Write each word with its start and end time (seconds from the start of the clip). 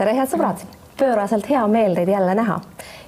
tere, 0.00 0.14
head 0.16 0.30
sõbrad, 0.32 0.62
pööraselt 0.96 1.44
hea 1.50 1.60
meel 1.68 1.92
teid 1.98 2.08
jälle 2.08 2.32
näha 2.38 2.54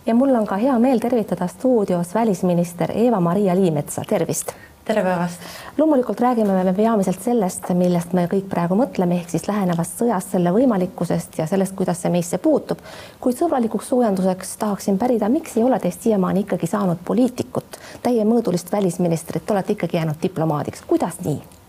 ja 0.04 0.14
mul 0.16 0.34
on 0.36 0.44
ka 0.48 0.58
hea 0.60 0.74
meel 0.82 1.00
tervitada 1.00 1.46
stuudios 1.48 2.10
välisminister 2.14 2.92
Eva-Maria 2.92 3.54
Liimetsa, 3.56 4.02
tervist. 4.08 4.52
tere 4.84 5.02
päevast. 5.02 5.40
loomulikult 5.78 6.20
räägime 6.20 6.64
me 6.64 6.74
peamiselt 6.76 7.22
sellest, 7.22 7.70
millest 7.78 8.12
me 8.12 8.26
kõik 8.26 8.50
praegu 8.50 8.76
mõtleme, 8.76 9.16
ehk 9.22 9.32
siis 9.32 9.48
lähenevast 9.48 10.02
sõjast, 10.02 10.34
selle 10.36 10.52
võimalikkusest 10.52 11.38
ja 11.38 11.46
sellest, 11.46 11.76
kuidas 11.80 12.02
see 12.02 12.12
meisse 12.12 12.38
puutub. 12.38 12.84
kuid 13.20 13.40
sõbralikuks 13.40 13.88
soojenduseks 13.88 14.56
tahaksin 14.56 14.98
pärida, 14.98 15.32
miks 15.32 15.56
ei 15.56 15.64
ole 15.64 15.80
teist 15.80 16.02
siiamaani 16.02 16.44
ikkagi 16.44 16.66
saanud 16.66 17.00
poliitikut, 17.04 17.80
täiemõõdulist 18.02 18.72
välisministrit, 18.72 19.50
olete 19.50 19.78
ikkagi 19.78 19.96
jäänud 19.96 20.20
diplomaadiks, 20.22 20.84
kuidas 20.86 21.20
nii? 21.24 21.61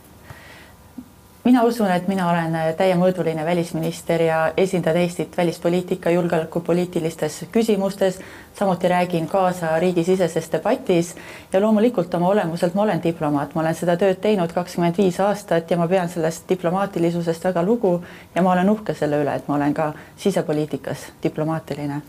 Mina 1.44 1.64
usun, 1.64 1.92
et 1.92 2.08
mina 2.08 2.30
olen 2.32 2.56
täiemõõduline 2.78 3.46
välisminister 3.46 4.22
ja 4.22 4.38
esindan 4.58 4.98
Eestit 4.98 5.38
välispoliitika, 5.38 6.10
julgeolekupoliitilistes 6.10 7.46
küsimustes. 7.52 8.20
samuti 8.60 8.88
räägin 8.88 9.28
kaasa 9.28 9.80
riigisiseses 9.80 10.52
debatis 10.52 11.16
ja 11.54 11.62
loomulikult 11.62 12.14
oma 12.14 12.28
olemuselt 12.28 12.74
ma 12.74 12.82
olen 12.82 13.04
diplomaat, 13.04 13.56
ma 13.56 13.62
olen 13.62 13.76
seda 13.76 13.98
tööd 13.98 14.22
teinud 14.22 14.54
kakskümmend 14.54 14.98
viis 14.98 15.20
aastat 15.20 15.72
ja 15.72 15.78
ma 15.78 15.88
pean 15.88 16.10
sellest 16.10 16.50
diplomaatilisusest 16.50 17.44
väga 17.44 17.64
lugu 17.64 18.04
ja 18.36 18.42
ma 18.42 18.52
olen 18.52 18.70
uhke 18.70 18.94
selle 18.94 19.24
üle, 19.24 19.36
et 19.36 19.48
ma 19.48 19.56
olen 19.56 19.74
ka 19.74 19.94
sisepoliitikas 20.18 21.08
diplomaatiline 21.24 22.02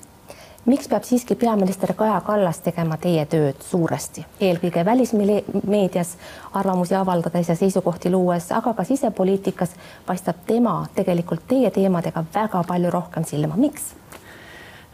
miks 0.66 0.88
peab 0.88 1.02
siiski 1.02 1.34
peaminister 1.34 1.92
Kaja 1.94 2.20
Kallas 2.20 2.60
tegema 2.64 2.96
teie 2.96 3.26
tööd 3.26 3.60
suuresti, 3.60 4.24
eelkõige 4.40 4.84
välismeedias 4.84 6.14
arvamusi 6.52 6.94
avaldades 6.94 7.48
ja 7.48 7.56
seisukohti 7.56 8.10
luues, 8.10 8.48
aga 8.52 8.74
ka 8.74 8.84
sisepoliitikas 8.84 9.74
paistab 10.06 10.40
tema 10.46 10.86
tegelikult 10.94 11.44
teie 11.48 11.70
teemadega 11.70 12.24
väga 12.34 12.64
palju 12.68 12.90
rohkem 12.90 13.28
silma, 13.28 13.56
miks? 13.56 13.92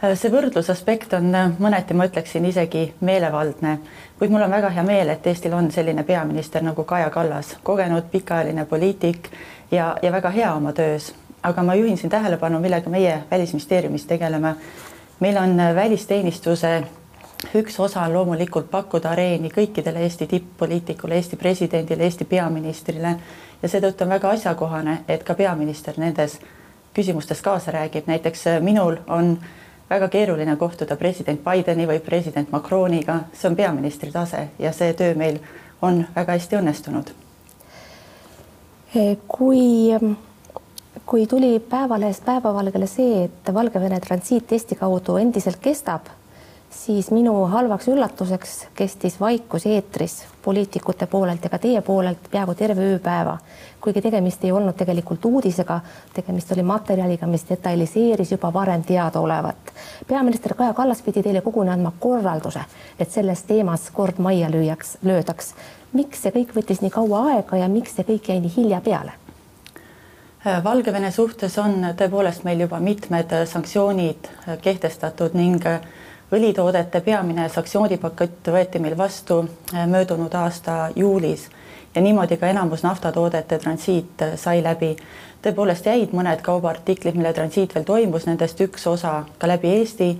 see 0.01 0.31
võrdlusaspekt 0.33 1.13
on 1.19 1.27
mõneti, 1.61 1.95
ma 1.95 2.07
ütleksin 2.09 2.45
isegi 2.49 2.87
meelevaldne, 3.05 3.79
kuid 4.19 4.31
mul 4.33 4.47
on 4.47 4.51
väga 4.51 4.71
hea 4.73 4.83
meel, 4.83 5.13
et 5.13 5.27
Eestil 5.27 5.53
on 5.53 5.69
selline 5.71 6.03
peaminister 6.09 6.65
nagu 6.65 6.85
Kaja 6.89 7.11
Kallas, 7.13 7.59
kogenud 7.63 8.09
pikaajaline 8.11 8.65
poliitik 8.65 9.29
ja, 9.71 9.97
ja 10.03 10.13
väga 10.13 10.31
hea 10.31 10.55
oma 10.55 10.73
töös. 10.73 11.15
aga 11.43 11.63
ma 11.63 11.75
juhin 11.75 11.97
siin 11.99 12.11
tähelepanu, 12.11 12.61
millega 12.61 12.91
meie 12.91 13.23
Välisministeeriumis 13.31 14.07
tegeleme 14.07 14.55
meil 15.21 15.37
on 15.37 15.61
äh, 15.61 15.75
välisteenistuse 15.75 16.83
üks 17.55 17.81
osa 17.81 18.03
on 18.03 18.13
loomulikult 18.13 18.71
pakkuda 18.71 19.11
areeni 19.11 19.49
kõikidele 19.49 20.05
Eesti 20.05 20.27
tipp-poliitikule, 20.27 21.15
Eesti 21.15 21.37
presidendile, 21.37 22.05
Eesti 22.05 22.25
peaministrile. 22.25 23.15
Ja 23.63 23.69
seetõttu 23.69 24.05
on 24.05 24.13
väga 24.13 24.31
asjakohane, 24.31 24.99
et 25.09 25.25
ka 25.25 25.35
peaminister 25.35 25.97
nendes 25.97 26.39
küsimustes 26.95 27.43
kaasa 27.43 27.73
räägib, 27.77 28.07
näiteks 28.07 28.47
äh, 28.47 28.61
minul 28.61 28.97
on 29.09 29.39
väga 29.91 30.09
keeruline 30.09 30.57
kohtuda 30.57 30.97
president 30.97 31.41
Bideni 31.45 31.87
või 31.87 32.01
president 32.01 32.53
Macroniga, 32.53 33.21
see 33.33 33.51
on 33.51 33.57
peaministri 33.57 34.13
tase 34.13 34.49
ja 34.59 34.73
see 34.73 34.95
töö 34.95 35.15
meil 35.15 35.41
on 35.83 36.05
väga 36.17 36.33
hästi 36.33 36.57
õnnestunud. 36.57 37.13
kui 39.29 39.93
ähm, 39.93 40.13
kui 41.11 41.27
tuli 41.27 41.61
Päevalehest 41.61 42.25
päevavalgele 42.25 42.87
see, 42.87 43.25
et 43.25 43.55
Valgevene 43.55 43.99
transiit 44.01 44.53
Eesti 44.53 44.77
kaudu 44.79 45.17
endiselt 45.19 45.57
kestab, 45.59 46.05
siis 46.71 47.09
minu 47.11 47.33
halvaks 47.51 47.89
üllatuseks 47.91 48.53
kestis 48.79 49.17
vaikus 49.21 49.67
eetris 49.67 50.15
poliitikute 50.45 51.09
poolelt 51.11 51.43
ja 51.45 51.51
ka 51.51 51.59
teie 51.59 51.81
poolelt 51.83 52.31
peaaegu 52.31 52.55
terve 52.55 52.87
ööpäeva. 52.93 53.39
kuigi 53.81 54.03
tegemist 54.03 54.45
ei 54.45 54.53
olnud 54.53 54.77
tegelikult 54.77 55.25
uudisega, 55.25 55.81
tegemist 56.15 56.53
oli 56.53 56.63
materjaliga, 56.63 57.27
mis 57.27 57.47
detailiseeris 57.49 58.31
juba 58.33 58.53
varem 58.53 58.85
teadaolevat. 58.85 59.75
peaminister 60.07 60.55
Kaja 60.55 60.75
Kallas 60.75 61.03
pidi 61.03 61.23
teile 61.23 61.41
koguni 61.41 61.71
andma 61.71 61.93
korralduse, 61.99 62.61
et 62.99 63.11
selles 63.11 63.43
teemas 63.43 63.91
kord 63.91 64.19
majja 64.19 64.51
lüüaks, 64.51 64.99
löödaks. 65.03 65.55
miks 65.93 66.23
see 66.23 66.31
kõik 66.31 66.55
võttis 66.55 66.83
nii 66.83 66.91
kaua 66.91 67.25
aega 67.33 67.57
ja 67.57 67.69
miks 67.69 67.97
see 67.97 68.05
kõik 68.05 68.29
jäi 68.29 68.41
nii 68.41 68.57
hilja 68.57 68.81
peale? 68.81 69.20
Äh, 70.47 70.65
Valgevene 70.65 71.11
suhtes 71.13 71.59
on 71.61 71.83
tõepoolest 72.01 72.47
meil 72.49 72.63
juba 72.65 72.79
mitmed 72.81 73.33
äh, 73.37 73.43
sanktsioonid 73.45 74.29
äh, 74.49 74.55
kehtestatud 74.63 75.35
ning 75.37 75.67
õlitoodete 76.33 77.03
peamine 77.05 77.45
sanktsioonipakett 77.53 78.49
võeti 78.49 78.81
meil 78.81 78.97
vastu 78.97 79.43
möödunud 79.75 80.33
aasta 80.41 80.77
juulis 80.97 81.45
ja 81.95 82.01
niimoodi 82.01 82.39
ka 82.41 82.49
enamus 82.49 82.87
naftatoodete 82.87 83.59
transiit 83.59 84.25
sai 84.41 84.63
läbi. 84.65 84.95
tõepoolest 85.45 85.87
jäid 85.87 86.17
mõned 86.17 86.41
kaubaartiklid, 86.41 87.21
mille 87.21 87.33
transiit 87.37 87.75
veel 87.75 87.85
toimus, 87.85 88.25
nendest 88.27 88.61
üks 88.65 88.87
osa 88.87 89.25
ka 89.39 89.49
läbi 89.49 89.77
Eesti 89.77 90.11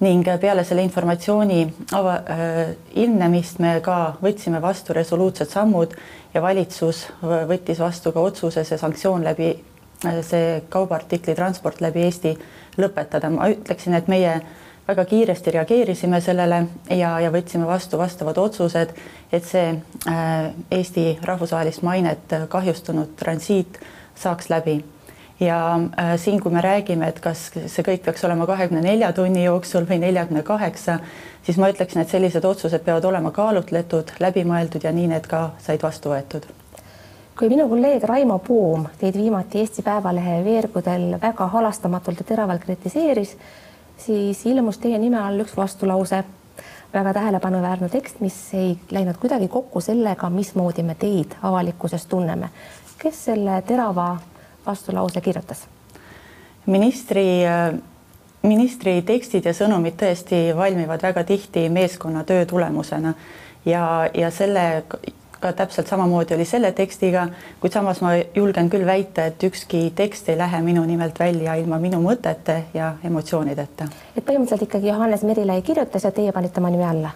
ning 0.00 0.24
peale 0.40 0.64
selle 0.64 0.82
informatsiooni 0.86 1.60
ava, 1.92 2.14
äh, 2.24 2.60
ilmnemist 3.02 3.60
me 3.60 3.74
ka 3.84 4.16
võtsime 4.22 4.60
vastu 4.62 4.96
resoluutsed 4.96 5.50
sammud 5.52 5.92
ja 6.34 6.40
valitsus 6.42 7.04
võttis 7.20 7.82
vastu 7.82 8.12
ka 8.12 8.24
otsuse 8.24 8.64
see 8.64 8.80
sanktsioon 8.80 9.24
läbi, 9.24 9.50
äh, 10.06 10.22
see 10.24 10.62
kaubaartikli 10.72 11.34
transport 11.36 11.80
läbi 11.84 12.06
Eesti 12.08 12.34
lõpetada. 12.80 13.30
ma 13.30 13.50
ütleksin, 13.52 13.94
et 13.94 14.08
meie 14.08 14.40
väga 14.88 15.04
kiiresti 15.04 15.50
reageerisime 15.50 16.20
sellele 16.20 16.66
ja, 16.90 17.20
ja 17.20 17.30
võtsime 17.30 17.66
vastu 17.66 17.98
vastavad 17.98 18.38
otsused, 18.38 18.94
et 19.32 19.44
see 19.44 19.68
äh, 20.08 20.50
Eesti 20.70 21.18
rahvusvahelist 21.22 21.82
mainet 21.82 22.38
kahjustanud 22.48 23.12
transiit 23.20 23.78
saaks 24.14 24.48
läbi 24.48 24.80
ja 25.40 25.80
äh, 25.98 26.14
siin, 26.20 26.40
kui 26.40 26.52
me 26.52 26.60
räägime, 26.60 27.08
et 27.08 27.20
kas 27.20 27.48
see 27.54 27.84
kõik 27.86 28.04
peaks 28.04 28.24
olema 28.28 28.46
kahekümne 28.46 28.82
nelja 28.84 29.12
tunni 29.16 29.44
jooksul 29.44 29.88
või 29.88 30.00
neljakümne 30.02 30.42
kaheksa, 30.42 30.98
siis 31.46 31.58
ma 31.58 31.70
ütleksin, 31.72 32.02
et 32.02 32.12
sellised 32.12 32.44
otsused 32.44 32.84
peavad 32.84 33.04
olema 33.08 33.32
kaalutletud, 33.34 34.16
läbimõeldud 34.20 34.84
ja 34.84 34.92
nii 34.92 35.12
need 35.14 35.30
ka 35.30 35.50
said 35.64 35.82
vastu 35.82 36.12
võetud 36.12 36.48
kui 37.40 37.48
minu 37.48 37.64
kolleeg 37.70 38.02
Raimo 38.04 38.34
Poom 38.44 38.82
teid 39.00 39.14
viimati 39.16 39.62
Eesti 39.62 39.80
Päevalehe 39.82 40.42
veergudel 40.44 41.14
väga 41.22 41.46
halastamatult 41.48 42.18
ja 42.20 42.26
teravalt 42.28 42.60
kritiseeris, 42.66 43.32
siis 43.96 44.42
ilmus 44.46 44.76
teie 44.78 44.98
nime 45.00 45.16
all 45.22 45.40
üks 45.40 45.56
vastulause, 45.56 46.20
väga 46.92 47.14
tähelepanuväärne 47.16 47.88
tekst, 47.88 48.20
mis 48.20 48.36
ei 48.52 48.74
läinud 48.90 49.16
kuidagi 49.22 49.48
kokku 49.48 49.80
sellega, 49.80 50.28
mismoodi 50.30 50.84
me 50.84 50.94
teid 51.00 51.38
avalikkuses 51.42 52.04
tunneme. 52.12 52.50
kes 53.00 53.24
selle 53.24 53.62
terava 53.64 54.18
vastulause 54.66 55.20
kirjutas? 55.20 55.66
ministri, 56.66 57.24
ministri 58.42 59.00
tekstid 59.02 59.46
ja 59.48 59.54
sõnumid 59.56 59.96
tõesti 59.98 60.50
valmivad 60.56 61.02
väga 61.02 61.24
tihti 61.24 61.68
meeskonnatöö 61.72 62.44
tulemusena 62.46 63.14
ja, 63.66 64.10
ja 64.14 64.30
selle 64.30 64.84
ka 65.40 65.52
täpselt 65.52 65.88
samamoodi 65.88 66.34
oli 66.34 66.44
selle 66.44 66.72
tekstiga, 66.76 67.26
kuid 67.60 67.72
samas 67.72 68.02
ma 68.04 68.12
julgen 68.34 68.68
küll 68.70 68.84
väita, 68.86 69.24
et 69.30 69.42
ükski 69.48 69.86
tekst 69.96 70.28
ei 70.28 70.38
lähe 70.38 70.60
minu 70.62 70.84
nimelt 70.84 71.18
välja 71.20 71.54
ilma 71.60 71.78
minu 71.80 72.02
mõtete 72.04 72.60
ja 72.74 72.92
emotsioonideta. 73.04 73.88
et 74.16 74.24
põhimõtteliselt 74.24 74.68
ikkagi 74.68 74.92
Johannes 74.92 75.24
Merilai 75.24 75.62
kirjutas 75.62 76.04
ja 76.04 76.12
teie 76.12 76.32
panite 76.32 76.60
oma 76.60 76.70
nime 76.70 76.84
alla? 76.84 77.10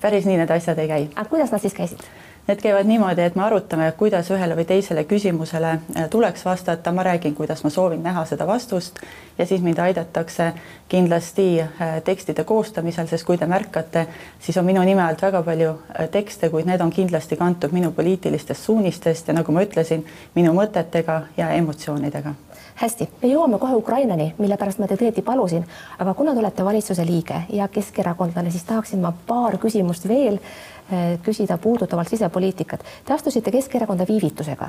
päris 0.00 0.26
nii 0.26 0.36
need 0.36 0.50
asjad 0.50 0.78
ei 0.78 0.88
käi. 0.88 1.08
aga 1.14 1.28
kuidas 1.30 1.52
nad 1.52 1.60
siis 1.60 1.74
käisid? 1.74 2.06
Need 2.46 2.60
käivad 2.62 2.86
niimoodi, 2.86 3.22
et 3.22 3.34
me 3.34 3.42
arutame, 3.42 3.88
kuidas 3.98 4.28
ühele 4.30 4.54
või 4.54 4.64
teisele 4.68 5.02
küsimusele 5.04 5.70
äh, 5.72 6.04
tuleks 6.10 6.44
vastata, 6.46 6.92
ma 6.94 7.02
räägin, 7.02 7.34
kuidas 7.34 7.64
ma 7.66 7.70
soovin 7.74 8.04
näha 8.06 8.22
seda 8.24 8.46
vastust 8.46 9.00
ja 9.38 9.46
siis 9.46 9.64
mind 9.66 9.80
aidatakse 9.82 10.52
kindlasti 10.88 11.48
äh, 11.60 11.96
tekstide 12.06 12.44
koostamisel, 12.46 13.10
sest 13.10 13.26
kui 13.26 13.38
te 13.38 13.50
märkate, 13.50 14.06
siis 14.38 14.58
on 14.62 14.68
minu 14.68 14.84
nime 14.86 15.02
alt 15.02 15.26
väga 15.26 15.42
palju 15.42 15.72
äh, 15.74 16.06
tekste, 16.08 16.50
kuid 16.54 16.70
need 16.70 16.86
on 16.86 16.94
kindlasti 16.94 17.36
kantud 17.36 17.74
minu 17.74 17.90
poliitilistest 17.90 18.62
suunistest 18.62 19.28
ja 19.28 19.34
nagu 19.34 19.52
ma 19.52 19.66
ütlesin, 19.66 20.06
minu 20.38 20.54
mõtetega 20.54 21.24
ja 21.36 21.50
emotsioonidega. 21.58 22.36
Hästi, 22.76 23.08
me 23.22 23.28
jõuame 23.32 23.58
kohe 23.58 23.74
Ukrainani, 23.74 24.34
mille 24.38 24.58
pärast 24.60 24.78
ma 24.78 24.86
teid 24.86 25.00
õieti 25.00 25.22
palusin, 25.24 25.62
aga 25.98 26.12
kuna 26.14 26.34
te 26.36 26.42
olete 26.44 26.64
valitsuse 26.64 27.06
liige 27.08 27.42
ja 27.56 27.68
keskerakondlane, 27.72 28.52
siis 28.52 28.68
tahaksin 28.68 29.00
ma 29.00 29.14
paar 29.26 29.56
küsimust 29.58 30.04
veel 30.08 30.36
Eh, 30.36 30.75
küsida 31.22 31.58
puudutavalt 31.58 32.08
sisepoliitikat. 32.08 32.84
Te 33.04 33.14
astusite 33.14 33.50
Keskerakonda 33.50 34.06
viivitusega, 34.08 34.68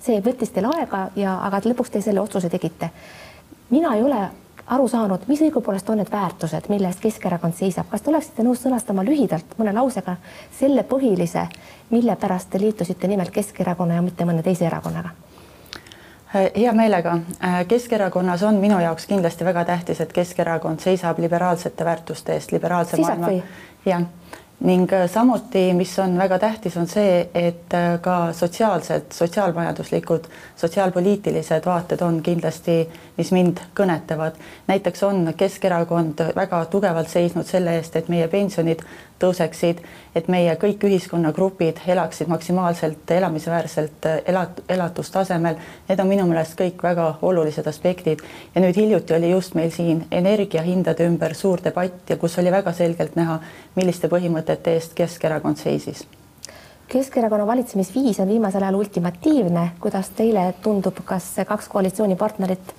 see 0.00 0.20
võttis 0.24 0.52
teil 0.54 0.68
aega 0.70 1.08
ja, 1.16 1.38
aga 1.46 1.60
lõpuks 1.66 1.92
te 1.92 2.00
selle 2.00 2.20
otsuse 2.20 2.48
tegite. 2.48 2.90
mina 3.70 3.94
ei 3.94 4.02
ole 4.02 4.28
aru 4.66 4.88
saanud, 4.88 5.24
mis 5.28 5.40
õigupoolest 5.40 5.90
on 5.90 6.00
need 6.00 6.10
väärtused, 6.12 6.68
mille 6.68 6.88
eest 6.88 7.00
Keskerakond 7.00 7.56
seisab, 7.56 7.88
kas 7.90 8.02
te 8.02 8.10
oleksite 8.10 8.44
nõus 8.44 8.62
sõnastama 8.64 9.04
lühidalt 9.04 9.56
mõne 9.58 9.72
lausega 9.72 10.16
selle 10.58 10.84
põhilise, 10.88 11.46
mille 11.90 12.16
pärast 12.16 12.50
te 12.50 12.60
liitusite 12.60 13.08
nimelt 13.08 13.32
Keskerakonna 13.32 13.98
ja 13.98 14.04
mitte 14.04 14.28
mõne 14.28 14.42
teise 14.42 14.66
erakonnaga? 14.66 15.14
hea 16.34 16.72
meelega. 16.76 17.18
Keskerakonnas 17.68 18.42
on 18.44 18.58
minu 18.60 18.80
jaoks 18.80 19.06
kindlasti 19.06 19.44
väga 19.44 19.64
tähtis, 19.64 20.00
et 20.00 20.12
Keskerakond 20.12 20.80
seisab 20.84 21.18
liberaalsete 21.18 21.84
väärtuste 21.84 22.34
eest, 22.34 22.52
liberaalse 22.52 22.96
Seisab 22.96 23.18
maailma. 23.18 23.42
jah 23.86 24.02
ning 24.60 24.92
äh, 24.92 25.10
samuti, 25.10 25.72
mis 25.74 25.98
on 25.98 26.18
väga 26.18 26.38
tähtis, 26.38 26.76
on 26.76 26.88
see, 26.90 27.28
et 27.34 27.74
äh, 27.74 28.00
ka 28.02 28.32
sotsiaalsed, 28.32 29.12
sotsiaalmajanduslikud, 29.14 30.26
sotsiaalpoliitilised 30.56 31.66
vaated 31.66 32.02
on 32.02 32.18
kindlasti, 32.22 32.80
mis 33.16 33.30
mind 33.32 33.62
kõnetavad. 33.78 34.38
näiteks 34.66 35.02
on 35.02 35.34
Keskerakond 35.36 36.24
väga 36.36 36.64
tugevalt 36.64 37.08
seisnud 37.08 37.46
selle 37.46 37.76
eest, 37.78 37.96
et 37.96 38.08
meie 38.08 38.28
pensionid 38.28 38.82
tõuseksid, 39.22 39.80
et 40.16 40.28
meie 40.28 40.54
kõik 40.60 40.84
ühiskonnagrupid 40.88 41.82
elaksid 41.86 42.30
maksimaalselt 42.30 43.10
elamisväärselt 43.10 44.06
äh, 44.06 44.20
elat-, 44.32 44.62
elatustasemel. 44.68 45.58
Need 45.88 46.02
on 46.02 46.10
minu 46.10 46.26
meelest 46.30 46.58
kõik 46.58 46.82
väga 46.82 47.08
olulised 47.22 47.66
aspektid. 47.66 48.22
Ja 48.54 48.62
nüüd 48.64 48.76
hiljuti 48.78 49.16
oli 49.16 49.30
just 49.30 49.56
meil 49.58 49.72
siin 49.74 50.04
energiahindade 50.10 51.08
ümber 51.08 51.34
suur 51.34 51.62
debatt 51.64 52.10
ja 52.10 52.16
kus 52.16 52.38
oli 52.38 52.52
väga 52.54 52.72
selgelt 52.72 53.18
näha, 53.18 53.40
milliste 53.76 54.10
põhimõtete 54.12 54.78
eest 54.78 54.94
Keskerakond 54.98 55.60
seisis. 55.60 56.06
Keskerakonna 56.88 57.46
valitsemisviis 57.46 58.20
on 58.20 58.28
viimasel 58.28 58.62
ajal 58.64 58.78
ultimatiivne, 58.78 59.64
kuidas 59.80 60.08
teile 60.16 60.54
tundub, 60.64 61.02
kas 61.04 61.34
kaks 61.46 61.68
koalitsioonipartnerit 61.68 62.72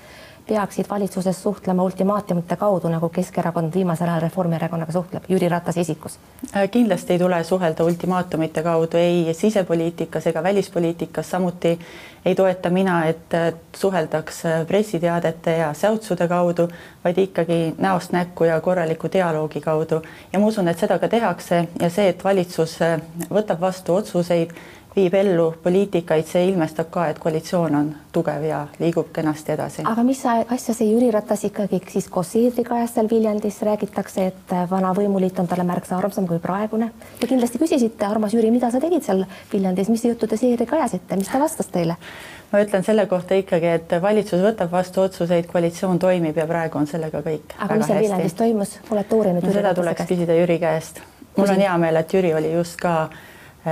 peaksid 0.50 0.90
valitsuses 0.90 1.44
suhtlema 1.44 1.84
ultimaatumite 1.84 2.56
kaudu, 2.60 2.90
nagu 2.90 3.10
Keskerakond 3.14 3.74
viimasel 3.74 4.10
ajal 4.10 4.26
Reformierakonnaga 4.26 4.92
suhtleb, 4.92 5.30
Jüri 5.30 5.50
Ratase 5.50 5.82
isikus? 5.86 6.18
Äh, 6.56 6.70
kindlasti 6.72 7.14
ei 7.14 7.20
tule 7.20 7.44
suhelda 7.44 7.86
ultimaatumite 7.86 8.64
kaudu 8.64 8.98
ei 8.98 9.34
sisepoliitikas 9.34 10.28
ega 10.28 10.44
välispoliitikas, 10.44 11.30
samuti 11.32 11.80
ei 12.26 12.36
toeta 12.36 12.70
mina, 12.70 13.06
et 13.06 13.36
suheldaks 13.76 14.44
pressiteadete 14.68 15.58
ja 15.58 15.74
säutsude 15.74 16.28
kaudu, 16.28 16.68
vaid 17.04 17.18
ikkagi 17.18 17.76
näost 17.78 18.12
näkku 18.12 18.44
ja 18.44 18.62
korraliku 18.62 19.08
dialoogi 19.14 19.62
kaudu. 19.62 20.02
ja 20.34 20.40
ma 20.40 20.46
usun, 20.46 20.68
et 20.68 20.80
seda 20.80 21.00
ka 21.00 21.08
tehakse 21.08 21.68
ja 21.82 21.90
see, 21.90 22.10
et 22.10 22.24
valitsus 22.24 22.78
võtab 23.30 23.62
vastu 23.62 23.96
otsuseid 23.96 24.54
viib 25.00 25.16
ellu 25.16 25.48
poliitikaid, 25.64 26.28
see 26.28 26.48
ilmestab 26.50 26.90
ka, 26.94 27.08
et 27.12 27.20
koalitsioon 27.22 27.76
on 27.76 27.90
tugev 28.14 28.44
ja 28.46 28.60
liigub 28.82 29.12
kenasti 29.16 29.54
edasi. 29.56 29.86
aga 29.88 30.04
mis 30.04 30.22
asja 30.28 30.76
see 30.76 30.90
Jüri 30.90 31.12
Ratas 31.14 31.46
ikkagi 31.48 31.82
siis 31.94 32.10
koos 32.12 32.34
Seedriga 32.34 32.76
ajas 32.78 32.96
seal 32.98 33.10
Viljandis, 33.12 33.62
räägitakse, 33.66 34.26
et 34.32 34.56
vana 34.72 34.92
võimuliit 34.98 35.40
on 35.40 35.48
talle 35.48 35.66
märksa 35.68 35.98
armsam 35.98 36.28
kui 36.28 36.40
praegune. 36.44 36.92
Te 37.20 37.30
kindlasti 37.30 37.62
küsisite, 37.62 38.06
armas 38.08 38.36
Jüri, 38.36 38.52
mida 38.54 38.72
sa 38.72 38.82
tegid 38.84 39.06
seal 39.06 39.24
Viljandis, 39.54 39.92
mis 39.94 40.06
juttu 40.06 40.28
te 40.28 40.38
Seedriga 40.40 40.78
ajasite, 40.82 41.20
mis 41.20 41.32
ta 41.32 41.42
vastas 41.42 41.72
teile? 41.72 41.98
ma 42.50 42.64
ütlen 42.64 42.82
selle 42.82 43.06
kohta 43.06 43.38
ikkagi, 43.38 43.68
et 43.78 43.92
valitsus 44.02 44.42
võtab 44.42 44.72
vastu 44.74 45.04
otsuseid, 45.04 45.46
koalitsioon 45.52 46.00
toimib 46.02 46.38
ja 46.38 46.48
praegu 46.50 46.80
on 46.82 46.88
sellega 46.90 47.22
kõik. 47.26 47.56
aga 47.60 47.78
mis 47.78 47.92
seal 47.92 48.04
Viljandis 48.04 48.38
toimus, 48.38 48.78
olete 48.90 49.16
uurinud 49.16 49.52
seda 49.54 49.74
tuleks 49.78 50.10
küsida 50.10 50.38
Jüri 50.42 50.58
käest. 50.60 51.04
mul 51.38 51.54
on 51.54 51.62
hea 51.62 51.78
meel, 51.78 52.02
et 52.02 52.14
Jüri 52.14 52.34
oli 52.34 52.56
just 52.58 52.80
ka 52.82 52.96
Äh, 53.04 53.29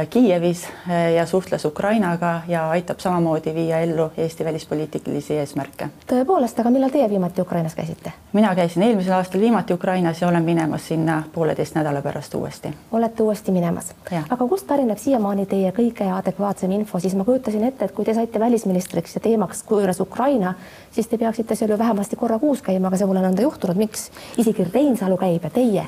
Kiievis 0.10 0.68
äh, 0.89 1.13
ja 1.13 1.25
suhtles 1.25 1.66
Ukrainaga 1.66 2.42
ja 2.48 2.69
aitab 2.69 3.00
samamoodi 3.00 3.54
viia 3.56 3.80
ellu 3.80 4.12
Eesti 4.18 4.45
välispoliitilisi 4.45 5.34
eesmärke. 5.34 5.88
tõepoolest, 6.12 6.60
aga 6.60 6.69
millal 6.69 6.92
teie 6.92 7.10
viimati 7.10 7.42
Ukrainas 7.42 7.75
käisite? 7.75 8.12
mina 8.34 8.51
käisin 8.56 8.84
eelmisel 8.84 9.13
aastal 9.13 9.42
viimati 9.42 9.74
Ukrainas 9.74 10.22
ja 10.22 10.28
olen 10.28 10.44
minemas 10.44 10.88
sinna 10.88 11.24
pooleteist 11.34 11.75
nädala 11.75 12.01
pärast 12.01 12.36
uuesti. 12.36 12.74
olete 12.92 13.24
uuesti 13.24 13.51
minemas? 13.51 13.94
aga 14.30 14.48
kust 14.48 14.68
pärineb 14.68 14.98
siiamaani 14.98 15.45
teie 15.45 15.72
kõige 15.72 16.12
adekvaatsem 16.18 16.72
info, 16.72 17.00
siis 17.00 17.16
ma 17.16 17.24
kujutasin 17.24 17.63
ette, 17.63 17.86
et 17.86 17.95
kui 17.95 18.06
te 18.06 18.13
saite 18.13 18.40
välisministriks 18.40 19.16
ja 19.16 19.22
teemaks 19.22 19.63
kujunes 19.63 20.00
Ukraina, 20.00 20.54
siis 20.92 21.07
te 21.07 21.18
peaksite 21.18 21.56
seal 21.56 21.72
ju 21.72 21.78
vähemasti 21.78 22.16
korra 22.16 22.40
kuus 22.40 22.62
käima, 22.62 22.88
aga 22.88 22.98
see 22.98 23.07
pole 23.07 23.24
nõnda 23.24 23.42
juhtunud, 23.42 23.80
miks 23.80 24.10
isegi 24.38 24.68
Reinsalu 24.74 25.18
käib 25.18 25.44
ja 25.44 25.50
teie 25.50 25.88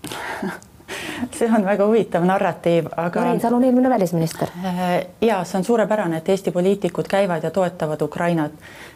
see 1.38 1.48
on 1.56 1.64
väga 1.64 1.86
huvitav 1.86 2.24
narratiiv, 2.24 2.88
aga. 2.96 3.24
Reinsalu 3.24 3.56
on 3.56 3.64
eelmine 3.64 3.90
välisminister. 3.90 4.48
Äh, 4.64 5.06
ja 5.20 5.44
see 5.44 5.58
on 5.58 5.64
suurepärane, 5.64 6.16
et 6.16 6.28
Eesti 6.28 6.50
poliitikud 6.50 7.08
käivad 7.08 7.44
ja 7.44 7.50
toetavad 7.50 8.02
Ukrainat, 8.02 8.52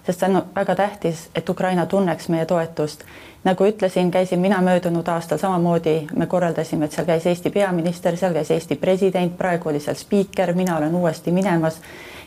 sest 0.06 0.20
see 0.20 0.30
on 0.30 0.42
väga 0.56 0.74
tähtis, 0.74 1.28
et 1.34 1.48
Ukraina 1.48 1.86
tunneks 1.86 2.28
meie 2.28 2.46
toetust. 2.46 3.04
nagu 3.44 3.64
ütlesin, 3.64 4.10
käisin 4.10 4.40
mina 4.40 4.60
möödunud 4.62 5.08
aastal 5.08 5.38
samamoodi, 5.38 6.06
me 6.16 6.26
korraldasime, 6.26 6.84
et 6.84 6.92
seal 6.92 7.06
käis 7.06 7.26
Eesti 7.26 7.50
peaminister, 7.50 8.16
seal 8.16 8.32
käis 8.32 8.50
Eesti 8.50 8.76
president, 8.76 9.36
praegu 9.36 9.68
oli 9.68 9.80
seal 9.80 9.96
spiiker, 10.00 10.54
mina 10.54 10.76
olen 10.78 10.94
uuesti 10.94 11.32
minemas 11.32 11.80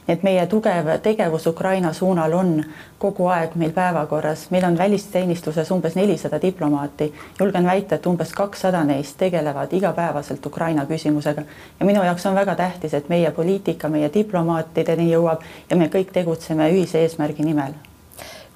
et 0.08 0.24
meie 0.24 0.46
tugev 0.48 0.90
tegevus 1.04 1.48
Ukraina 1.48 1.94
suunal 1.94 2.34
on 2.34 2.64
kogu 3.00 3.28
aeg 3.28 3.56
meil 3.56 3.72
päevakorras, 3.72 4.48
meil 4.52 4.66
on 4.66 4.78
välisteenistuses 4.78 5.72
umbes 5.72 5.96
nelisada 5.96 6.42
diplomaati, 6.42 7.14
julgen 7.40 7.66
väita, 7.66 7.96
et 7.96 8.06
umbes 8.06 8.34
kakssada 8.34 8.84
neist 8.84 9.18
tegelevad 9.18 9.74
igapäevaselt 9.74 10.46
Ukraina 10.46 10.86
küsimusega. 10.86 11.44
Ja 11.80 11.86
minu 11.86 12.04
jaoks 12.04 12.26
on 12.26 12.36
väga 12.36 12.56
tähtis, 12.56 12.94
et 12.94 13.10
meie 13.10 13.32
poliitika 13.32 13.90
meie 13.90 14.10
diplomaatideni 14.14 15.12
jõuab 15.12 15.46
ja 15.70 15.76
me 15.76 15.92
kõik 15.94 16.12
tegutseme 16.14 16.72
ühise 16.72 17.04
eesmärgi 17.04 17.44
nimel 17.44 17.78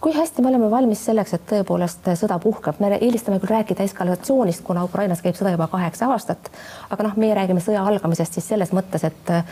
kui 0.01 0.13
hästi 0.15 0.41
me 0.41 0.49
oleme 0.49 0.71
valmis 0.71 1.03
selleks, 1.05 1.33
et 1.37 1.43
tõepoolest 1.49 2.07
sõda 2.17 2.39
puhkeb, 2.41 2.79
me 2.81 2.89
eelistame 2.97 3.37
küll 3.39 3.53
rääkida 3.53 3.85
eskalatsioonist, 3.85 4.63
kuna 4.65 4.83
Ukrainas 4.83 5.21
käib 5.21 5.37
sõda 5.37 5.53
juba 5.53 5.67
kaheksa 5.69 6.09
aastat, 6.09 6.49
aga 6.89 7.05
noh, 7.05 7.17
meie 7.21 7.35
räägime 7.37 7.61
sõja 7.61 7.83
algamisest 7.85 8.39
siis 8.39 8.47
selles 8.49 8.73
mõttes, 8.73 9.05
et 9.05 9.29
äh, 9.29 9.45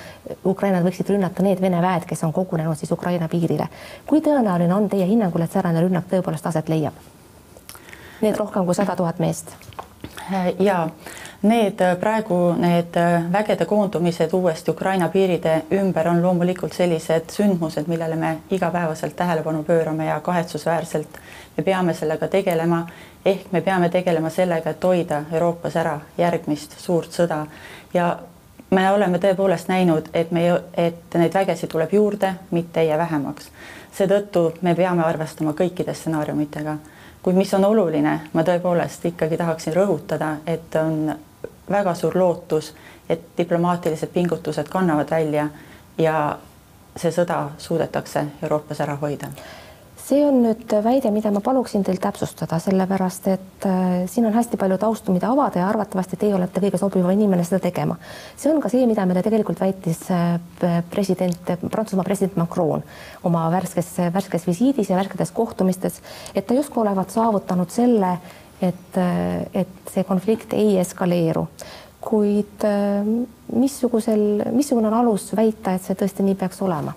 Ukrainad 0.46 0.86
võiksid 0.88 1.14
rünnata 1.14 1.46
need 1.46 1.62
Vene 1.62 1.82
väed, 1.86 2.08
kes 2.10 2.26
on 2.26 2.34
kogunenud 2.34 2.78
siis 2.80 2.92
Ukraina 2.92 3.30
piirile. 3.30 3.70
kui 4.08 4.22
tõenäoline 4.26 4.74
on 4.74 4.90
teie 4.90 5.06
hinnangul, 5.06 5.46
et 5.46 5.54
säärane 5.54 5.86
rünnak 5.86 6.10
tõepoolest 6.10 6.50
aset 6.50 6.70
leiab? 6.70 6.98
Need 8.22 8.38
rohkem 8.38 8.66
kui 8.66 8.76
sada 8.76 8.96
tuhat 8.96 9.20
meest. 9.20 9.54
Ja 10.60 10.88
Need 11.42 11.82
äh, 11.82 11.96
praegu 11.96 12.54
need 12.58 12.96
äh, 12.96 13.32
vägede 13.32 13.66
koondumised 13.66 14.34
uuesti 14.34 14.72
Ukraina 14.72 15.08
piiride 15.10 15.62
ümber 15.72 16.08
on 16.08 16.22
loomulikult 16.22 16.74
sellised 16.74 17.32
sündmused, 17.32 17.88
millele 17.88 18.16
me 18.16 18.38
igapäevaselt 18.52 19.16
tähelepanu 19.16 19.64
pöörame 19.64 20.06
ja 20.06 20.20
kahetsusväärselt 20.20 21.20
me 21.58 21.64
peame 21.64 21.94
sellega 21.94 22.28
tegelema. 22.28 22.88
ehk 23.26 23.52
me 23.52 23.62
peame 23.62 23.90
tegelema 23.90 24.30
sellega, 24.30 24.70
et 24.70 24.84
hoida 24.84 25.24
Euroopas 25.32 25.76
ära 25.76 26.00
järgmist 26.18 26.80
suurt 26.80 27.12
sõda 27.12 27.46
ja 27.94 28.20
me 28.70 28.92
oleme 28.92 29.18
tõepoolest 29.18 29.68
näinud, 29.68 30.10
et 30.14 30.32
me, 30.32 30.62
et 30.74 31.16
neid 31.16 31.34
vägesid 31.34 31.70
tuleb 31.70 31.94
juurde, 31.94 32.34
mitte 32.52 32.82
ei 32.82 32.88
jää 32.88 32.98
vähemaks. 32.98 33.52
seetõttu 33.92 34.54
me 34.62 34.76
peame 34.76 35.04
arvestama 35.04 35.52
kõikide 35.52 35.94
stsenaariumitega 35.94 36.78
kuid 37.30 37.38
mis 37.38 37.54
on 37.54 37.66
oluline, 37.66 38.20
ma 38.34 38.42
tõepoolest 38.42 39.04
ikkagi 39.06 39.38
tahaksin 39.38 39.76
rõhutada, 39.76 40.32
et 40.50 40.74
on 40.82 41.12
väga 41.70 41.94
suur 41.94 42.16
lootus, 42.18 42.72
et 43.06 43.22
diplomaatilised 43.38 44.10
pingutused 44.10 44.70
kannavad 44.74 45.12
välja 45.14 45.44
ja 45.98 46.16
see 46.98 47.12
sõda 47.14 47.52
suudetakse 47.62 48.26
Euroopas 48.42 48.82
ära 48.82 48.96
hoida 48.98 49.30
see 50.10 50.22
on 50.26 50.40
nüüd 50.42 50.72
väide, 50.84 51.12
mida 51.14 51.30
ma 51.34 51.42
paluksin 51.44 51.84
teil 51.86 52.00
täpsustada, 52.02 52.58
sellepärast 52.64 53.28
et 53.30 53.66
äh, 53.68 54.06
siin 54.10 54.26
on 54.26 54.34
hästi 54.34 54.58
palju 54.60 54.80
taustu, 54.82 55.14
mida 55.14 55.30
avada 55.30 55.62
ja 55.62 55.68
arvatavasti 55.70 56.18
teie 56.20 56.34
olete 56.36 56.64
kõige 56.64 56.80
sobivam 56.82 57.14
inimene 57.14 57.46
seda 57.46 57.62
tegema. 57.68 57.98
see 58.38 58.52
on 58.52 58.62
ka 58.64 58.72
see, 58.74 58.88
mida 58.90 59.06
meile 59.10 59.24
tegelikult 59.26 59.62
väitis 59.62 60.08
äh, 60.14 60.40
president, 60.90 61.54
Prantsusmaa 61.70 62.08
president 62.08 62.40
Macron 62.42 62.84
oma 63.28 63.46
värskes, 63.54 63.92
värskes 64.14 64.48
visiidis 64.50 64.90
ja 64.90 64.98
värsketes 64.98 65.34
kohtumistes, 65.36 66.00
et 66.34 66.48
ta 66.48 66.58
justkui 66.58 66.82
olevat 66.82 67.14
saavutanud 67.14 67.70
selle, 67.74 68.16
et, 68.62 68.98
et 69.54 69.94
see 69.94 70.08
konflikt 70.08 70.58
ei 70.58 70.80
eskaleeru. 70.82 71.46
kuid 72.02 72.64
äh, 72.66 73.06
missugusel, 73.54 74.42
missugune 74.56 74.88
on 74.88 74.98
alus 75.04 75.30
väita, 75.36 75.76
et 75.76 75.86
see 75.86 76.00
tõesti 76.00 76.26
nii 76.26 76.40
peaks 76.40 76.62
olema? 76.66 76.96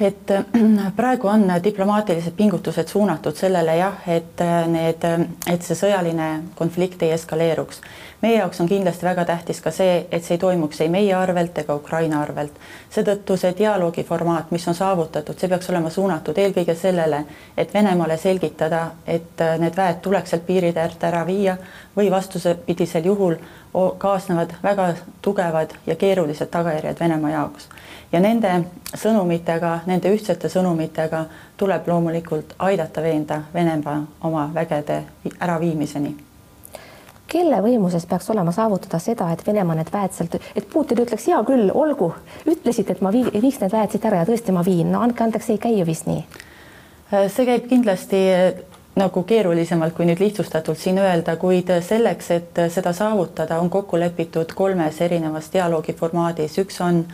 Et 0.00 0.30
äh, 0.30 0.44
praegu 0.96 1.28
on 1.28 1.44
diplomaatilised 1.64 2.32
pingutused 2.36 2.88
suunatud 2.88 3.36
sellele 3.36 3.76
jah, 3.76 3.94
et 4.06 4.40
äh, 4.40 4.66
need, 4.68 5.06
et 5.50 5.62
see 5.62 5.76
sõjaline 5.78 6.30
konflikt 6.54 7.02
ei 7.02 7.12
eskaleeruks. 7.14 7.80
meie 8.22 8.38
jaoks 8.38 8.60
on 8.60 8.68
kindlasti 8.68 9.04
väga 9.06 9.24
tähtis 9.24 9.60
ka 9.60 9.70
see, 9.70 10.06
et 10.10 10.24
see 10.24 10.34
ei 10.34 10.38
toimuks 10.38 10.80
ei 10.80 10.88
meie 10.88 11.14
arvelt 11.14 11.58
ega 11.58 11.74
Ukraina 11.74 12.22
arvelt. 12.22 12.52
seetõttu 12.90 13.36
see 13.36 13.54
dialoogi 13.58 14.04
formaat, 14.04 14.50
mis 14.50 14.68
on 14.68 14.74
saavutatud, 14.74 15.38
see 15.38 15.48
peaks 15.48 15.70
olema 15.70 15.90
suunatud 15.90 16.38
eelkõige 16.38 16.74
sellele, 16.74 17.24
et 17.56 17.74
Venemaale 17.74 18.16
selgitada, 18.16 18.90
et 19.06 19.40
äh, 19.40 19.58
need 19.58 19.76
väed 19.76 20.02
tuleks 20.02 20.30
sealt 20.30 20.46
piiride 20.46 20.80
äärde 20.80 21.06
ära 21.06 21.26
viia 21.26 21.56
või 21.96 22.10
vastupidisel 22.10 23.04
juhul 23.04 23.36
kaasnevad 23.98 24.54
väga 24.62 24.94
tugevad 25.22 25.70
ja 25.86 25.96
keerulised 25.96 26.46
tagajärjed 26.46 27.00
Venemaa 27.00 27.30
jaoks. 27.30 27.68
Ja 28.12 28.20
nende 28.20 28.64
sõnumitega, 28.94 29.78
nende 29.86 30.12
ühtsete 30.14 30.48
sõnumitega 30.48 31.24
tuleb 31.56 31.88
loomulikult 31.88 32.54
aidata 32.58 33.02
veenda 33.02 33.40
Venemaa 33.54 34.02
oma 34.22 34.50
vägede 34.54 35.02
äraviimiseni. 35.40 36.14
Kelle 37.26 37.58
võimuses 37.64 38.06
peaks 38.06 38.30
olema 38.30 38.52
saavutada 38.52 38.98
seda, 39.02 39.30
et 39.32 39.46
Venemaa 39.46 39.74
need 39.74 39.90
väed 39.92 40.12
sealt, 40.14 40.36
et 40.54 40.68
Putin 40.70 41.00
ütleks 41.02 41.26
hea 41.26 41.40
küll, 41.48 41.70
olgu, 41.74 42.12
ütlesite, 42.46 42.94
et 42.94 43.00
ma 43.02 43.10
vii, 43.12 43.24
viiks 43.42 43.58
need 43.62 43.72
väed 43.72 43.90
siit 43.90 44.04
ära 44.06 44.20
ja 44.22 44.28
tõesti 44.28 44.54
ma 44.54 44.62
viin, 44.62 44.92
no 44.92 45.00
andke 45.02 45.24
andeks, 45.24 45.50
ei 45.50 45.58
käi 45.58 45.78
ju 45.78 45.86
vist 45.88 46.06
nii. 46.06 46.22
see 47.10 47.46
käib 47.48 47.66
kindlasti 47.68 48.20
nagu 48.96 49.22
keerulisemalt, 49.26 49.94
kui 49.94 50.06
nüüd 50.06 50.20
lihtsustatult 50.22 50.78
siin 50.78 50.98
öelda, 51.02 51.36
kuid 51.36 51.70
selleks, 51.82 52.30
et 52.30 52.64
seda 52.70 52.92
saavutada, 52.94 53.58
on 53.60 53.70
kokku 53.70 53.98
lepitud 53.98 54.54
kolmes 54.54 55.00
erinevas 55.02 55.50
dialoogiformaadis, 55.52 56.58
üks 56.62 56.80
on 56.84 57.04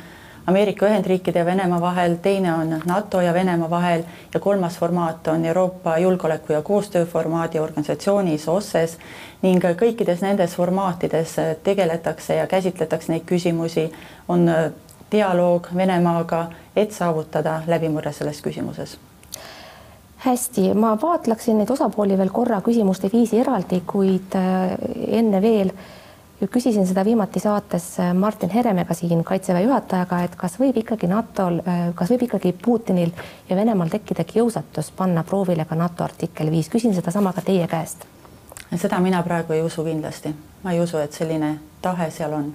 Ameerika 0.46 0.86
Ühendriikide 0.88 1.38
ja 1.38 1.46
Venemaa 1.46 1.80
vahel, 1.80 2.16
teine 2.22 2.52
on 2.54 2.74
NATO 2.84 3.20
ja 3.20 3.34
Venemaa 3.34 3.70
vahel 3.70 4.02
ja 4.34 4.40
kolmas 4.40 4.78
formaat 4.78 5.28
on 5.28 5.44
Euroopa 5.44 5.98
Julgeoleku 5.98 6.52
ja 6.52 6.62
Koostöö 6.62 7.06
formaadi 7.06 7.58
organisatsioonis 7.58 8.48
OSCE-s 8.48 8.96
ning 9.42 9.64
kõikides 9.64 10.24
nendes 10.24 10.56
formaatides 10.56 11.36
tegeletakse 11.64 12.40
ja 12.40 12.46
käsitletakse 12.46 13.12
neid 13.12 13.28
küsimusi, 13.28 13.90
on 14.28 14.48
dialoog 15.12 15.68
Venemaaga, 15.76 16.46
et 16.76 16.92
saavutada 16.92 17.62
läbimurre 17.66 18.12
selles 18.12 18.42
küsimuses 18.42 18.98
hästi, 20.24 20.74
ma 20.74 20.98
vaatleksin 21.02 21.58
neid 21.58 21.70
osapooli 21.70 22.18
veel 22.18 22.30
korra 22.32 22.60
küsimuste 22.64 23.08
viisi 23.12 23.40
eraldi, 23.40 23.80
kuid 23.86 24.36
äh, 24.36 24.74
enne 25.20 25.40
veel 25.42 25.72
küsisin 26.50 26.86
seda 26.88 27.04
viimati 27.04 27.40
saates 27.40 27.86
äh, 28.00 28.12
Martin 28.14 28.50
Heremega 28.50 28.94
siin 28.94 29.24
Kaitseväe 29.24 29.64
juhatajaga, 29.64 30.22
et 30.24 30.36
kas 30.36 30.58
võib 30.60 30.76
ikkagi 30.82 31.08
NATO-l, 31.08 31.60
äh, 31.64 31.82
kas 31.96 32.12
võib 32.12 32.26
ikkagi 32.28 32.52
Putinil 32.52 33.12
ja 33.48 33.56
Venemaal 33.56 33.92
tekkida 33.92 34.24
kiusatus 34.28 34.92
panna 34.96 35.24
proovile 35.24 35.64
ka 35.64 35.78
NATO 35.78 36.04
artikkel 36.04 36.52
viis, 36.52 36.68
küsin 36.68 36.94
sedasama 36.96 37.32
ka 37.32 37.44
teie 37.46 37.68
käest. 37.68 38.04
seda 38.76 39.00
mina 39.00 39.22
praegu 39.22 39.52
ei 39.52 39.62
usu 39.62 39.84
kindlasti, 39.84 40.34
ma 40.62 40.72
ei 40.72 40.80
usu, 40.80 40.98
et 40.98 41.12
selline 41.12 41.58
tahe 41.82 42.10
seal 42.10 42.32
on. 42.32 42.52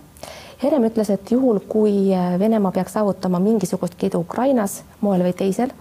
Herem 0.63 0.85
ütles, 0.87 1.09
et 1.09 1.31
juhul, 1.31 1.59
kui 1.67 2.13
Venemaa 2.39 2.71
peaks 2.71 2.93
saavutama 2.93 3.39
mingisugust 3.39 4.03
edu 4.03 4.21
Ukrainas 4.23 4.83
moel 5.01 5.25
või 5.25 5.33
teisel, 5.33 5.73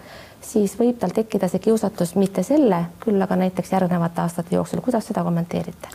siis 0.45 0.79
võib 0.79 0.99
tal 1.01 1.13
tekkida 1.15 1.49
see 1.49 1.63
kiusatus 1.65 2.15
mitte 2.21 2.43
selle, 2.43 2.85
küll 3.01 3.23
aga 3.23 3.37
näiteks 3.37 3.73
järgnevate 3.73 4.21
aastate 4.21 4.55
jooksul, 4.55 4.81
kuidas 4.85 5.07
seda 5.11 5.25
kommenteerite? 5.25 5.89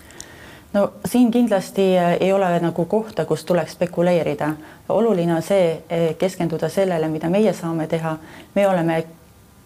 no 0.73 0.91
siin 1.05 1.31
kindlasti 1.31 1.97
eh, 1.97 2.17
ei 2.19 2.33
ole 2.33 2.59
nagu 2.59 2.85
kohta, 2.85 3.25
kus 3.25 3.45
tuleks 3.45 3.71
spekuleerida. 3.71 4.53
oluline 4.89 5.35
on 5.35 5.41
see, 5.41 5.83
eh, 5.89 6.15
keskenduda 6.17 6.69
sellele, 6.69 7.07
mida 7.07 7.29
meie 7.29 7.53
saame 7.53 7.87
teha. 7.87 8.17
me 8.55 8.67
oleme 8.67 9.03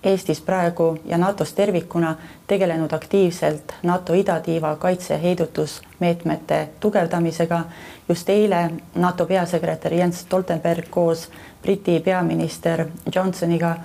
Eestis 0.03 0.41
praegu 0.41 0.97
ja 1.05 1.17
NATO-s 1.17 1.53
tervikuna 1.53 2.15
tegelenud 2.47 2.91
aktiivselt 2.93 3.73
NATO 3.83 4.13
idatiiva 4.13 4.75
kaitse- 4.75 5.21
heidutusmeetmete 5.21 6.69
tugevdamisega. 6.79 7.63
just 8.09 8.29
eile 8.29 8.69
NATO 8.95 9.25
peasekretär 9.25 9.93
Jens 9.93 10.19
Stoltenberg 10.19 10.85
koos 10.89 11.29
Briti 11.61 11.99
peaminister 11.99 12.85
Johnsoniga 13.15 13.75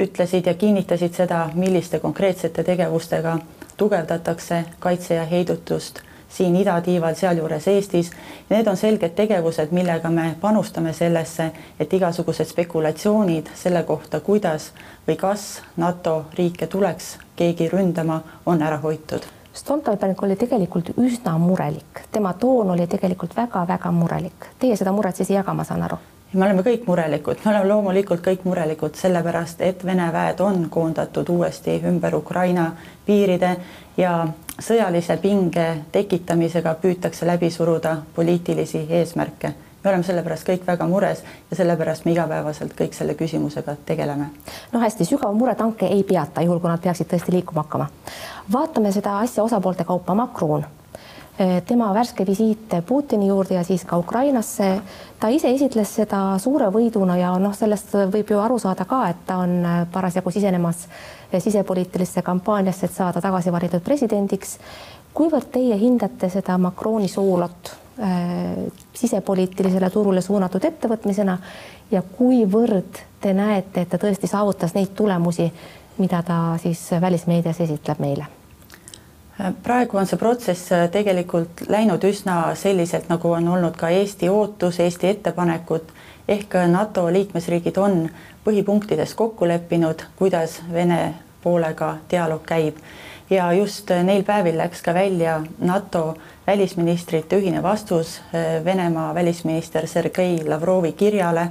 ütlesid 0.00 0.46
ja 0.46 0.54
kinnitasid 0.54 1.14
seda, 1.14 1.48
milliste 1.54 1.98
konkreetsete 1.98 2.64
tegevustega 2.64 3.38
tugevdatakse 3.76 4.64
kaitse 4.78 5.14
ja 5.14 5.24
heidutust 5.24 6.00
siin 6.30 6.56
idatiival, 6.56 7.14
sealjuures 7.14 7.68
Eestis. 7.68 8.10
Need 8.50 8.66
on 8.66 8.76
selged 8.76 9.14
tegevused, 9.18 9.72
millega 9.74 10.10
me 10.10 10.36
panustame 10.40 10.92
sellesse, 10.92 11.50
et 11.80 11.92
igasugused 11.92 12.46
spekulatsioonid 12.46 13.50
selle 13.54 13.82
kohta, 13.82 14.20
kuidas 14.20 14.70
või 15.08 15.16
kas 15.18 15.48
NATO 15.76 16.24
riike 16.38 16.66
tuleks 16.66 17.16
keegi 17.36 17.68
ründama, 17.72 18.20
on 18.46 18.62
ära 18.62 18.78
hoitud. 18.78 19.26
Stoltenberg 19.54 20.22
oli 20.22 20.36
tegelikult 20.38 20.92
üsna 20.96 21.34
murelik, 21.38 22.04
tema 22.12 22.32
toon 22.32 22.70
oli 22.70 22.86
tegelikult 22.86 23.34
väga-väga 23.36 23.90
murelik. 23.90 24.46
Teie 24.58 24.76
seda 24.78 24.94
muret 24.94 25.18
siis 25.18 25.30
ei 25.30 25.40
jaga, 25.40 25.54
ma 25.54 25.66
saan 25.66 25.82
aru? 25.82 25.98
Me 26.32 26.44
oleme 26.44 26.62
kõik 26.62 26.86
murelikud, 26.86 27.40
me 27.44 27.50
oleme 27.50 27.68
loomulikult 27.68 28.22
kõik 28.22 28.44
murelikud 28.46 28.94
sellepärast, 28.94 29.60
et 29.66 29.82
Vene 29.84 30.10
väed 30.12 30.40
on 30.40 30.68
koondatud 30.70 31.28
uuesti 31.28 31.80
ümber 31.90 32.14
Ukraina 32.14 32.70
piiride 33.06 33.56
ja 33.96 34.12
sõjalise 34.58 35.16
pinge 35.22 35.66
tekitamisega 35.92 36.76
püütakse 36.82 37.26
läbi 37.26 37.50
suruda 37.50 37.96
poliitilisi 38.14 38.86
eesmärke. 38.88 39.54
me 39.84 39.90
oleme 39.90 40.04
selle 40.04 40.22
pärast 40.22 40.48
kõik 40.48 40.66
väga 40.66 40.86
mures 40.86 41.22
ja 41.50 41.56
sellepärast 41.56 42.04
me 42.04 42.12
igapäevaselt 42.12 42.72
kõik 42.80 42.92
selle 42.94 43.14
küsimusega 43.14 43.76
tegeleme. 43.86 44.30
no 44.72 44.80
hästi, 44.80 45.04
sügav 45.04 45.34
muretanke 45.34 45.86
ei 45.86 46.02
peata, 46.04 46.42
juhul 46.42 46.60
kui 46.60 46.70
nad 46.70 46.80
peaksid 46.80 47.06
tõesti 47.06 47.32
liikuma 47.32 47.62
hakkama. 47.62 47.86
vaatame 48.52 48.92
seda 48.92 49.18
asja 49.18 49.42
osapoolte 49.42 49.84
kaupa. 49.84 50.14
Macron 50.14 50.64
tema 51.66 51.92
värske 51.94 52.24
visiit 52.26 52.74
Putini 52.86 53.26
juurde 53.28 53.54
ja 53.54 53.64
siis 53.64 53.84
ka 53.84 53.98
Ukrainasse. 53.98 54.80
ta 55.20 55.28
ise 55.28 55.48
esitles 55.48 55.94
seda 55.94 56.38
suure 56.38 56.66
võiduna 56.72 57.16
ja 57.16 57.32
noh, 57.38 57.54
sellest 57.56 57.94
võib 58.12 58.30
ju 58.30 58.38
aru 58.40 58.58
saada 58.58 58.84
ka, 58.84 59.08
et 59.08 59.26
ta 59.26 59.36
on 59.44 59.64
eh, 59.64 59.86
parasjagu 59.92 60.30
sisenemas 60.30 60.86
eh, 61.32 61.40
sisepoliitilisse 61.42 62.22
kampaaniasse, 62.22 62.86
et 62.86 62.92
saada 62.92 63.20
tagasi 63.20 63.52
valitud 63.52 63.82
presidendiks. 63.82 64.58
kuivõrd 65.14 65.50
teie 65.52 65.76
hindate 65.76 66.28
seda 66.30 66.58
Macroni 66.58 67.08
soolot 67.08 67.76
sisepoliitilisele 68.94 69.90
turule 69.90 70.22
suunatud 70.22 70.64
ettevõtmisena 70.64 71.36
ja 71.90 72.02
kuivõrd 72.02 73.02
te 73.20 73.34
näete, 73.34 73.80
et 73.82 73.92
ta 73.92 73.98
tõesti 73.98 74.30
saavutas 74.30 74.74
neid 74.74 74.96
tulemusi, 74.96 75.52
mida 75.98 76.22
ta 76.22 76.40
siis 76.62 76.88
välismeedias 77.00 77.60
esitleb 77.60 78.00
meile 78.00 78.39
praegu 79.62 79.96
on 79.96 80.06
see 80.06 80.18
protsess 80.18 80.72
äh, 80.72 80.86
tegelikult 80.92 81.64
läinud 81.68 82.04
üsna 82.04 82.54
selliselt, 82.58 83.08
nagu 83.08 83.32
on 83.32 83.48
olnud 83.48 83.76
ka 83.78 83.88
Eesti 83.94 84.28
ootus, 84.28 84.80
Eesti 84.80 85.14
ettepanekud. 85.14 85.92
Ehk 86.28 86.54
äh, 86.54 86.68
NATO 86.68 87.06
liikmesriigid 87.12 87.78
on 87.80 88.02
põhipunktides 88.44 89.14
kokku 89.16 89.48
leppinud, 89.48 90.04
kuidas 90.16 90.60
Vene 90.72 91.14
poolega 91.42 91.96
dialoog 92.10 92.44
käib. 92.46 92.80
Ja 93.30 93.52
just 93.52 93.90
äh, 93.90 94.04
neil 94.04 94.24
päevil 94.28 94.58
läks 94.58 94.82
ka 94.82 94.94
välja 94.94 95.40
NATO 95.58 96.16
välisministrite 96.46 97.38
ühine 97.38 97.62
vastus 97.62 98.20
Venemaa 98.64 99.14
välisminister 99.14 99.86
Sergei 99.86 100.40
Lavrovi 100.48 100.92
kirjale. 100.92 101.50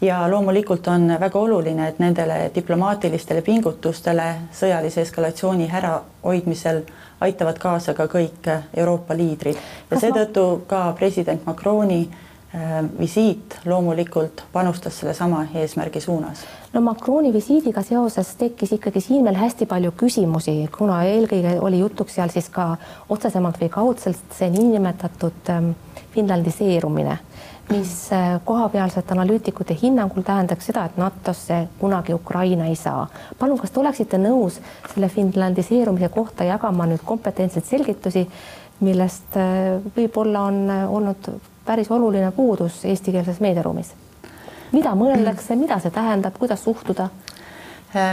Ja 0.00 0.30
loomulikult 0.30 0.86
on 0.88 1.10
väga 1.20 1.38
oluline, 1.38 1.88
et 1.88 1.98
nendele 1.98 2.52
diplomaatilistele 2.54 3.42
pingutustele 3.42 4.28
sõjalise 4.54 5.02
eskalatsiooni 5.02 5.66
ärahoidmisel 5.74 6.84
aitavad 7.20 7.58
kaasa 7.58 7.94
ka 7.94 8.06
kõik 8.06 8.48
Euroopa 8.76 9.16
liidrid. 9.16 9.58
Ja 9.90 10.00
seetõttu 10.00 10.64
ka 10.66 10.92
president 10.98 11.46
Macroni 11.46 12.00
äh, 12.04 12.84
visiit 12.98 13.58
loomulikult 13.64 14.44
panustas 14.52 15.00
sellesama 15.00 15.46
eesmärgi 15.54 16.00
suunas. 16.00 16.44
no 16.72 16.80
Macroni 16.80 17.32
visiidiga 17.32 17.82
seoses 17.82 18.34
tekkis 18.36 18.72
ikkagi 18.72 19.00
siin 19.00 19.24
veel 19.24 19.36
hästi 19.36 19.66
palju 19.66 19.92
küsimusi, 19.92 20.68
kuna 20.78 21.02
eelkõige 21.04 21.58
oli 21.60 21.78
jutuks 21.78 22.14
seal 22.14 22.28
siis 22.28 22.48
ka 22.48 22.76
otsesemalt 23.08 23.60
või 23.60 23.68
kaudselt 23.68 24.38
see 24.38 24.50
niinimetatud 24.50 25.50
ähm, 25.50 25.70
finlandiseerumine 26.14 27.18
mis 27.70 28.12
äh, 28.12 28.40
kohapealsete 28.44 29.12
analüütikute 29.12 29.76
hinnangul 29.82 30.22
tähendaks 30.22 30.70
seda, 30.70 30.86
et 30.88 30.96
NATO-sse 30.96 31.66
kunagi 31.78 32.14
Ukraina 32.14 32.66
ei 32.66 32.76
saa. 32.76 33.06
palun, 33.38 33.58
kas 33.58 33.70
te 33.70 33.80
oleksite 33.80 34.18
nõus 34.18 34.60
selle 34.92 35.08
finlandiseerumise 35.12 36.08
kohta 36.08 36.44
jagama 36.48 36.86
nüüd 36.88 37.04
kompetentseid 37.04 37.68
selgitusi, 37.68 38.26
millest 38.80 39.36
äh, 39.36 39.78
võib-olla 39.96 40.46
on 40.48 40.60
äh, 40.70 40.84
olnud 40.92 41.30
päris 41.66 41.90
oluline 41.90 42.30
puudus 42.32 42.84
eestikeelses 42.84 43.40
meediaruumis? 43.44 43.94
mida 44.72 44.92
mõeldakse, 44.92 45.56
mida 45.56 45.78
see 45.80 45.90
tähendab, 45.90 46.38
kuidas 46.38 46.64
suhtuda? 46.64 47.08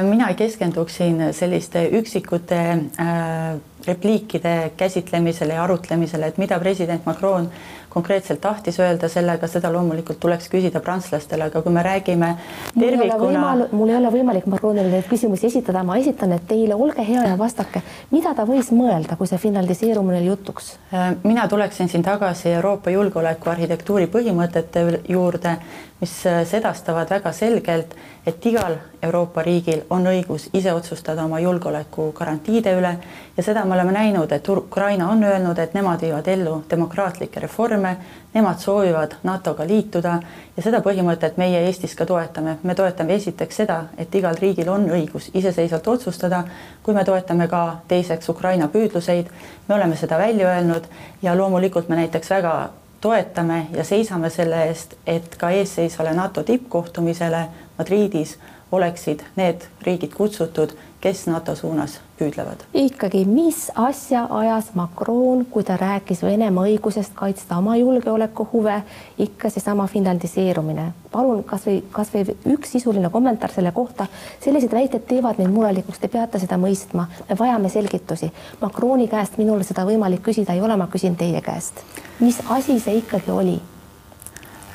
mina 0.08 0.30
ei 0.32 0.36
keskenduks 0.40 0.96
siin 0.98 1.18
selliste 1.36 1.82
üksikute 2.00 2.60
äh, 3.00 3.56
repliikide 3.88 4.72
käsitlemisele 4.78 5.54
ja 5.54 5.64
arutlemisele, 5.64 6.28
et 6.28 6.38
mida 6.38 6.60
president 6.60 7.06
Macron 7.06 7.50
konkreetselt 7.96 8.42
tahtis 8.44 8.80
öelda 8.80 9.08
sellega, 9.08 9.48
seda 9.48 9.70
loomulikult 9.72 10.20
tuleks 10.20 10.50
küsida 10.52 10.82
prantslastele, 10.84 11.48
aga 11.48 11.62
kui 11.64 11.72
me 11.72 11.84
räägime 11.86 12.34
tervikuna. 12.76 13.44
mul 13.72 13.94
ei 13.94 13.96
ole 13.96 14.12
võimalik 14.18 14.50
Macronile 14.52 14.92
neid 14.92 15.08
küsimusi 15.08 15.48
esitada, 15.48 15.84
ma 15.88 15.96
esitan 16.02 16.34
need 16.36 16.44
teile, 16.50 16.76
olge 16.76 17.06
hea 17.08 17.24
ja 17.30 17.38
vastake, 17.40 17.82
mida 18.12 18.34
ta 18.36 18.44
võis 18.50 18.74
mõelda, 18.76 19.16
kui 19.16 19.32
see 19.32 19.40
finaliseerumine 19.46 20.20
oli 20.20 20.28
jutuks? 20.28 20.74
Äh, 20.92 21.14
mina 21.24 21.48
tuleksin 21.48 21.88
siin 21.88 22.04
tagasi 22.04 22.52
Euroopa 22.58 22.92
julgeoleku 22.92 23.54
arhitektuuri 23.54 24.12
põhimõtete 24.12 24.84
juurde, 25.08 25.56
mis 26.04 26.18
äh, 26.28 26.44
sedastavad 26.52 27.16
väga 27.16 27.32
selgelt, 27.32 27.96
et 28.28 28.46
igal 28.52 28.76
Euroopa 29.06 29.44
riigil 29.46 29.86
on 29.90 30.08
õigus 30.12 30.50
ise 30.54 30.74
otsustada 30.74 31.24
oma 31.24 31.40
julgeoleku 31.40 32.12
garantiide 32.18 32.76
üle 32.76 32.98
ja 33.38 33.44
seda 33.44 33.64
me 33.66 33.75
oleme 33.76 33.92
näinud, 33.92 34.32
et 34.32 34.50
Ukraina 34.50 35.10
on 35.10 35.24
öelnud, 35.24 35.58
et 35.60 35.74
nemad 35.74 36.02
viivad 36.02 36.28
ellu 36.28 36.64
demokraatlikke 36.70 37.40
reforme, 37.40 37.98
nemad 38.34 38.60
soovivad 38.60 39.16
NATO-ga 39.24 39.68
liituda 39.68 40.14
ja 40.58 40.64
seda 40.64 40.80
põhimõtet 40.86 41.38
meie 41.38 41.66
Eestis 41.68 41.96
ka 41.96 42.06
toetame. 42.06 42.58
me 42.64 42.76
toetame 42.76 43.14
esiteks 43.16 43.56
seda, 43.56 43.84
et 43.98 44.16
igal 44.16 44.36
riigil 44.42 44.70
on 44.70 44.90
õigus 44.90 45.30
iseseisvalt 45.34 45.88
otsustada, 45.88 46.44
kui 46.84 46.94
me 46.94 47.04
toetame 47.04 47.48
ka 47.48 47.82
teiseks 47.88 48.30
Ukraina 48.30 48.68
püüdluseid, 48.68 49.30
me 49.68 49.76
oleme 49.76 49.96
seda 49.96 50.18
välja 50.18 50.50
öelnud 50.56 50.88
ja 51.22 51.38
loomulikult 51.38 51.90
me 51.90 51.96
näiteks 51.96 52.30
väga 52.30 52.56
toetame 53.02 53.68
ja 53.72 53.84
seisame 53.84 54.30
selle 54.30 54.64
eest, 54.68 54.96
et 55.08 55.36
ka 55.38 55.50
eesseisvale 55.50 56.14
NATO 56.14 56.44
tippkohtumisele 56.44 57.48
Madridis 57.78 58.38
oleksid 58.72 59.22
need 59.36 59.68
riigid 59.86 60.14
kutsutud, 60.14 60.74
kes 61.06 61.28
NATO 61.30 61.54
suunas 61.56 62.00
püüdlevad. 62.18 62.64
ikkagi, 62.74 63.26
mis 63.30 63.68
asja 63.76 64.24
ajas 64.30 64.72
Macron, 64.74 65.44
kui 65.52 65.64
ta 65.64 65.78
rääkis 65.78 66.24
Venemaa 66.26 66.66
õigusest 66.66 67.14
kaitsta 67.14 67.60
oma 67.62 67.76
julgeolekuhuve, 67.78 68.80
ikka 69.28 69.50
seesama 69.54 69.86
finlandiseerumine. 69.88 70.88
palun 71.12 71.44
kasvõi, 71.44 71.84
kasvõi 71.92 72.36
üks 72.56 72.74
sisuline 72.78 73.10
kommentaar 73.14 73.54
selle 73.54 73.72
kohta. 73.72 74.08
sellised 74.46 74.74
väited 74.74 75.06
teevad 75.06 75.38
mind 75.38 75.54
murelikuks, 75.54 76.02
te 76.02 76.08
peate 76.08 76.42
seda 76.42 76.58
mõistma, 76.58 77.06
me 77.30 77.38
vajame 77.40 77.70
selgitusi. 77.70 78.32
Macroni 78.62 79.08
käest 79.08 79.38
minul 79.38 79.62
seda 79.64 79.86
võimalik 79.86 80.26
küsida 80.26 80.58
ei 80.58 80.62
ole, 80.62 80.76
ma 80.76 80.90
küsin 80.90 81.16
teie 81.16 81.42
käest. 81.42 81.86
mis 82.20 82.42
asi 82.50 82.80
see 82.80 82.98
ikkagi 83.04 83.32
oli? 83.32 83.62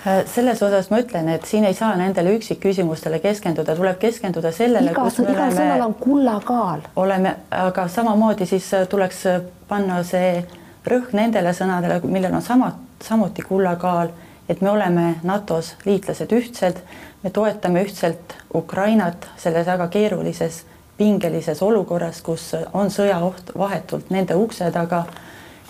Äh, 0.06 0.26
selles 0.26 0.62
osas 0.62 0.86
ma 0.90 0.98
ütlen, 1.02 1.26
et 1.28 1.44
siin 1.44 1.64
ei 1.68 1.74
saa 1.76 1.92
nendele 1.96 2.32
üksikküsimustele 2.38 3.18
keskenduda, 3.20 3.74
tuleb 3.76 3.98
keskenduda 4.00 4.48
sellele, 4.52 4.94
kus 4.96 5.18
me 5.18 5.26
oleme. 5.28 5.64
igal 5.66 5.80
on 5.84 5.94
kullakaal. 5.94 6.80
oleme, 6.96 7.34
aga 7.50 7.88
samamoodi 7.88 8.46
siis 8.46 8.72
äh, 8.74 8.86
tuleks 8.88 9.26
äh, 9.26 9.42
panna 9.68 9.98
see 10.02 10.46
rõhk 10.88 11.12
nendele 11.12 11.52
sõnadele, 11.52 11.98
millel 12.08 12.32
on 12.38 12.42
sama, 12.42 12.70
samuti 13.04 13.42
kullakaal, 13.44 14.08
et 14.48 14.62
me 14.64 14.70
oleme 14.70 15.02
NATO-s 15.22 15.74
liitlased 15.84 16.32
ühtsed, 16.32 16.80
me 17.22 17.30
toetame 17.30 17.82
ühtselt 17.84 18.32
Ukrainat 18.54 19.26
selles 19.36 19.66
väga 19.66 19.88
keerulises 19.88 20.62
pingelises 20.96 21.60
olukorras, 21.62 22.22
kus 22.24 22.54
on 22.72 22.88
sõjaoht 22.88 23.52
vahetult 23.58 24.08
nende 24.08 24.34
ukse 24.34 24.70
taga 24.72 25.02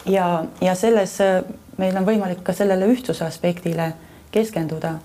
ja, 0.07 0.45
ja 0.61 0.75
selles 0.75 1.19
meil 1.79 1.99
on 1.99 2.07
võimalik 2.07 2.45
ka 2.47 2.55
sellele 2.55 2.87
ühtsuse 2.95 3.27
aspektile 3.27 3.89
keskenduda. 4.31 4.99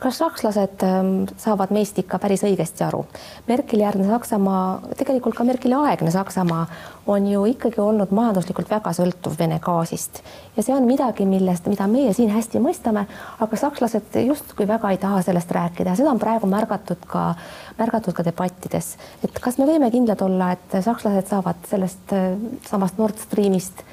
kas 0.00 0.16
sakslased 0.18 0.80
ähm, 0.82 1.08
saavad 1.36 1.74
meist 1.76 1.98
ikka 2.00 2.16
päris 2.18 2.40
õigesti 2.48 2.86
aru? 2.86 3.02
Merkeli 3.48 3.82
järgne 3.82 4.06
Saksamaa, 4.08 4.94
tegelikult 4.96 5.36
ka 5.36 5.44
Merkeli 5.44 5.76
aegne 5.76 6.08
Saksamaa 6.10 6.62
on 7.06 7.26
ju 7.28 7.42
ikkagi 7.50 7.82
olnud 7.84 8.14
majanduslikult 8.16 8.70
väga 8.70 8.94
sõltuv 8.96 9.36
Vene 9.38 9.58
gaasist 9.60 10.22
ja 10.56 10.64
see 10.64 10.72
on 10.72 10.88
midagi, 10.88 11.28
millest, 11.28 11.68
mida 11.68 11.84
meie 11.86 12.14
siin 12.16 12.32
hästi 12.32 12.64
mõistame, 12.64 13.04
aga 13.44 13.60
sakslased 13.60 14.16
justkui 14.24 14.68
väga 14.68 14.94
ei 14.94 15.02
taha 15.04 15.20
sellest 15.28 15.52
rääkida 15.52 15.92
ja 15.92 16.00
seda 16.00 16.16
on 16.16 16.24
praegu 16.24 16.48
märgatud 16.48 17.04
ka, 17.06 17.34
märgatud 17.78 18.16
ka 18.16 18.24
debattides, 18.24 18.94
et 19.20 19.44
kas 19.44 19.60
me 19.60 19.68
võime 19.68 19.92
kindlad 19.92 20.24
olla, 20.24 20.54
et 20.56 20.80
sakslased 20.80 21.28
saavad 21.28 21.68
sellest 21.68 22.16
äh, 22.16 22.32
samast 22.72 22.96
Nord 22.96 23.20
Streamist 23.20 23.84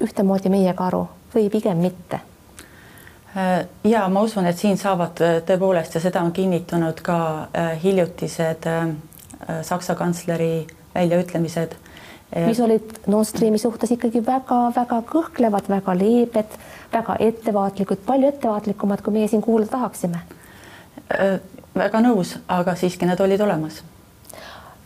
ühtemoodi 0.00 0.48
meiega 0.48 0.88
aru 0.88 1.06
või 1.36 1.50
pigem 1.52 1.84
mitte 1.84 2.31
ja 3.84 4.08
ma 4.08 4.22
usun, 4.22 4.46
et 4.46 4.58
siin 4.58 4.78
saavad 4.78 5.22
äh, 5.24 5.38
tõepoolest 5.48 5.96
ja 5.96 6.02
seda 6.04 6.22
on 6.24 6.32
kinnitanud 6.32 7.00
ka 7.04 7.18
äh, 7.56 7.76
hiljutised 7.82 8.68
Saksa 9.66 9.94
kantsleri 9.98 10.66
väljaütlemised. 10.94 11.72
mis 12.46 12.60
olid 12.60 12.92
Nord 13.10 13.26
Streami 13.26 13.58
suhtes 13.58 13.90
ikkagi 13.90 14.20
väga-väga 14.26 15.00
kõhklevad, 15.08 15.66
väga 15.68 15.96
leebed, 15.98 16.54
väga 16.92 17.16
ettevaatlikud, 17.18 18.04
palju 18.06 18.28
ettevaatlikumad, 18.28 19.02
kui 19.02 19.16
meie 19.16 19.28
siin 19.28 19.42
kuulda 19.42 19.66
tahaksime. 19.66 20.22
väga 21.74 22.00
nõus, 22.06 22.36
aga 22.48 22.76
siiski 22.78 23.08
nad 23.08 23.20
olid 23.20 23.40
olemas 23.40 23.82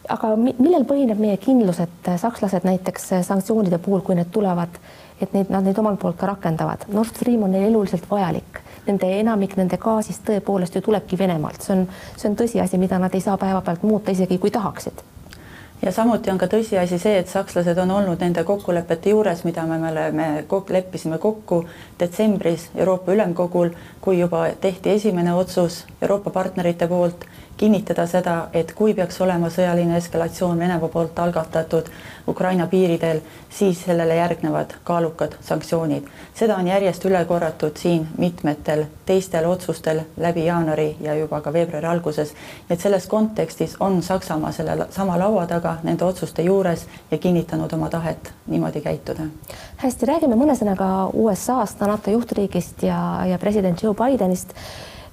aga 0.09 0.33
millel 0.38 0.85
põhineb 0.88 1.19
meie 1.21 1.37
kindlus, 1.43 1.81
et 1.83 2.11
sakslased 2.21 2.67
näiteks 2.67 3.11
sanktsioonide 3.26 3.79
puhul, 3.83 4.00
kui 4.07 4.15
need 4.19 4.31
tulevad, 4.33 4.79
et 5.20 5.32
neid, 5.32 5.50
nad 5.50 5.64
neid 5.64 5.78
omalt 5.78 5.99
poolt 6.00 6.18
ka 6.20 6.30
rakendavad. 6.30 6.87
Nord 6.92 7.14
Stream 7.14 7.42
on 7.46 7.54
neile 7.54 7.70
eluliselt 7.70 8.06
vajalik. 8.11 8.62
Nende 8.87 9.11
enamik 9.18 9.56
nende 9.58 9.80
gaasist 9.82 10.25
tõepoolest 10.28 10.76
ju 10.76 10.85
tulebki 10.85 11.18
Venemaalt, 11.18 11.62
see 11.62 11.75
on, 11.75 11.85
see 12.16 12.30
on 12.30 12.38
tõsiasi, 12.38 12.78
mida 12.78 13.00
nad 13.02 13.14
ei 13.14 13.25
saa 13.25 13.37
päevapealt 13.40 13.82
muuta, 13.82 14.14
isegi 14.14 14.38
kui 14.38 14.54
tahaksid 14.54 15.02
ja 15.82 15.92
samuti 15.92 16.30
on 16.30 16.38
ka 16.38 16.49
tõsiasi 16.50 16.99
see, 16.99 17.18
et 17.20 17.28
sakslased 17.28 17.78
on 17.78 17.90
olnud 17.99 18.23
nende 18.25 18.44
kokkulepete 18.44 19.12
juures, 19.12 19.42
mida 19.44 19.66
me, 19.68 19.78
me 19.78 19.90
oleme, 19.90 20.28
leppisime 20.73 21.18
kokku 21.18 21.64
detsembris 22.00 22.70
Euroopa 22.75 23.12
Ülemkogul, 23.12 23.70
kui 24.00 24.20
juba 24.20 24.46
tehti 24.61 24.90
esimene 24.96 25.35
otsus 25.35 25.84
Euroopa 26.02 26.30
partnerite 26.30 26.88
poolt 26.88 27.26
kinnitada 27.56 28.06
seda, 28.06 28.49
et 28.52 28.73
kui 28.76 28.95
peaks 28.95 29.21
olema 29.21 29.49
sõjaline 29.50 29.97
eskalatsioon 29.97 30.58
Venemaa 30.58 30.88
poolt 30.88 31.19
algatatud 31.19 31.88
Ukraina 32.28 32.66
piiridel, 32.66 33.21
siis 33.50 33.84
sellele 33.84 34.16
järgnevad 34.16 34.75
kaalukad 34.84 35.36
sanktsioonid. 35.40 36.04
seda 36.34 36.56
on 36.56 36.66
järjest 36.66 37.04
üle 37.04 37.25
korratud 37.25 37.76
siin 37.76 38.08
mitmetel 38.19 38.84
teistel 39.06 39.47
otsustel 39.47 40.00
läbi 40.16 40.45
jaanuari 40.47 40.97
ja 41.00 41.14
juba 41.14 41.40
ka 41.40 41.52
veebruari 41.52 41.86
alguses. 41.86 42.34
et 42.71 42.80
selles 42.80 43.06
kontekstis 43.06 43.76
on 43.80 44.02
Saksamaa 44.02 44.52
selle 44.52 44.86
sama 44.90 45.19
laua 45.19 45.47
taga 45.47 45.76
nende 45.82 46.04
otsuste 46.04 46.42
juures 46.42 46.86
ja 47.10 47.19
kinnitanud 47.19 47.73
oma 47.73 47.88
tahet 47.88 48.32
niimoodi 48.47 48.80
käituda. 48.80 49.23
hästi, 49.76 50.06
räägime 50.06 50.36
mõne 50.36 50.54
sõnaga 50.54 51.10
USA-st, 51.12 51.80
NATO 51.80 52.10
juhtriigist 52.10 52.82
ja, 52.82 53.26
ja 53.26 53.38
president 53.38 53.82
Joe 53.82 53.95
Bidenist 53.95 54.54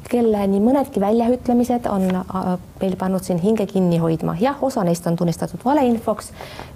kelle 0.09 0.45
nii 0.47 0.61
mõnedki 0.63 1.01
väljaütlemised 1.03 1.87
on 1.91 2.07
äh, 2.15 2.53
meil 2.81 2.95
pannud 2.99 3.23
siin 3.23 3.41
hinge 3.41 3.65
kinni 3.69 3.99
hoidma. 4.01 4.35
jah, 4.39 4.63
osa 4.63 4.83
neist 4.83 5.07
on 5.07 5.15
tunnistatud 5.15 5.63
valeinfoks, 5.65 6.31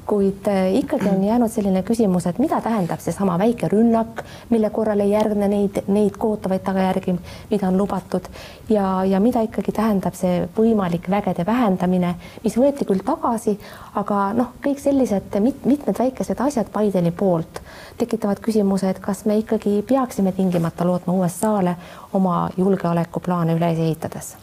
kuid 0.08 0.48
äh, 0.48 0.76
ikkagi 0.76 1.10
on 1.10 1.24
jäänud 1.24 1.52
selline 1.52 1.84
küsimus, 1.84 2.26
et 2.30 2.40
mida 2.40 2.62
tähendab 2.64 3.02
seesama 3.04 3.36
väike 3.40 3.68
rünnak, 3.72 4.24
mille 4.50 4.70
korral 4.70 5.04
ei 5.04 5.12
järgne 5.12 5.50
neid, 5.52 5.82
neid 5.88 6.16
kohutavaid 6.18 6.64
tagajärgi, 6.64 7.16
mida 7.52 7.68
on 7.68 7.78
lubatud. 7.78 8.30
Ja, 8.70 9.04
ja 9.06 9.20
mida 9.20 9.44
ikkagi 9.44 9.76
tähendab 9.76 10.16
see 10.16 10.48
võimalik 10.58 11.10
vägede 11.12 11.46
vähendamine, 11.46 12.16
mis 12.44 12.58
võeti 12.58 12.88
küll 12.88 13.04
tagasi, 13.06 13.58
aga 14.00 14.32
noh, 14.38 14.56
kõik 14.64 14.80
sellised 14.82 15.40
mit, 15.44 15.64
mitmed 15.68 16.00
väikesed 16.00 16.40
asjad 16.48 16.72
Bideni 16.74 17.12
poolt 17.12 17.62
tekitavad 17.98 18.40
küsimuse, 18.44 18.90
et 18.90 19.00
kas 19.04 19.26
me 19.26 19.40
ikkagi 19.44 19.82
peaksime 19.88 20.32
tingimata 20.32 20.88
lootma 20.88 21.20
USA-le 21.20 21.76
oma 22.14 22.46
julgeolekuplaane 22.58 23.58
üles 23.60 23.80
ehitades 23.88 24.36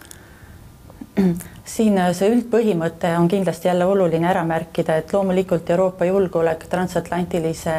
siin 1.74 1.98
see 2.12 2.30
üldpõhimõte 2.34 3.12
on 3.18 3.28
kindlasti 3.28 3.68
jälle 3.68 3.86
oluline 3.86 4.28
ära 4.28 4.44
märkida, 4.44 4.96
et 4.96 5.12
loomulikult 5.12 5.70
Euroopa 5.70 6.04
julgeolek, 6.04 6.66
transatlantilise 6.70 7.76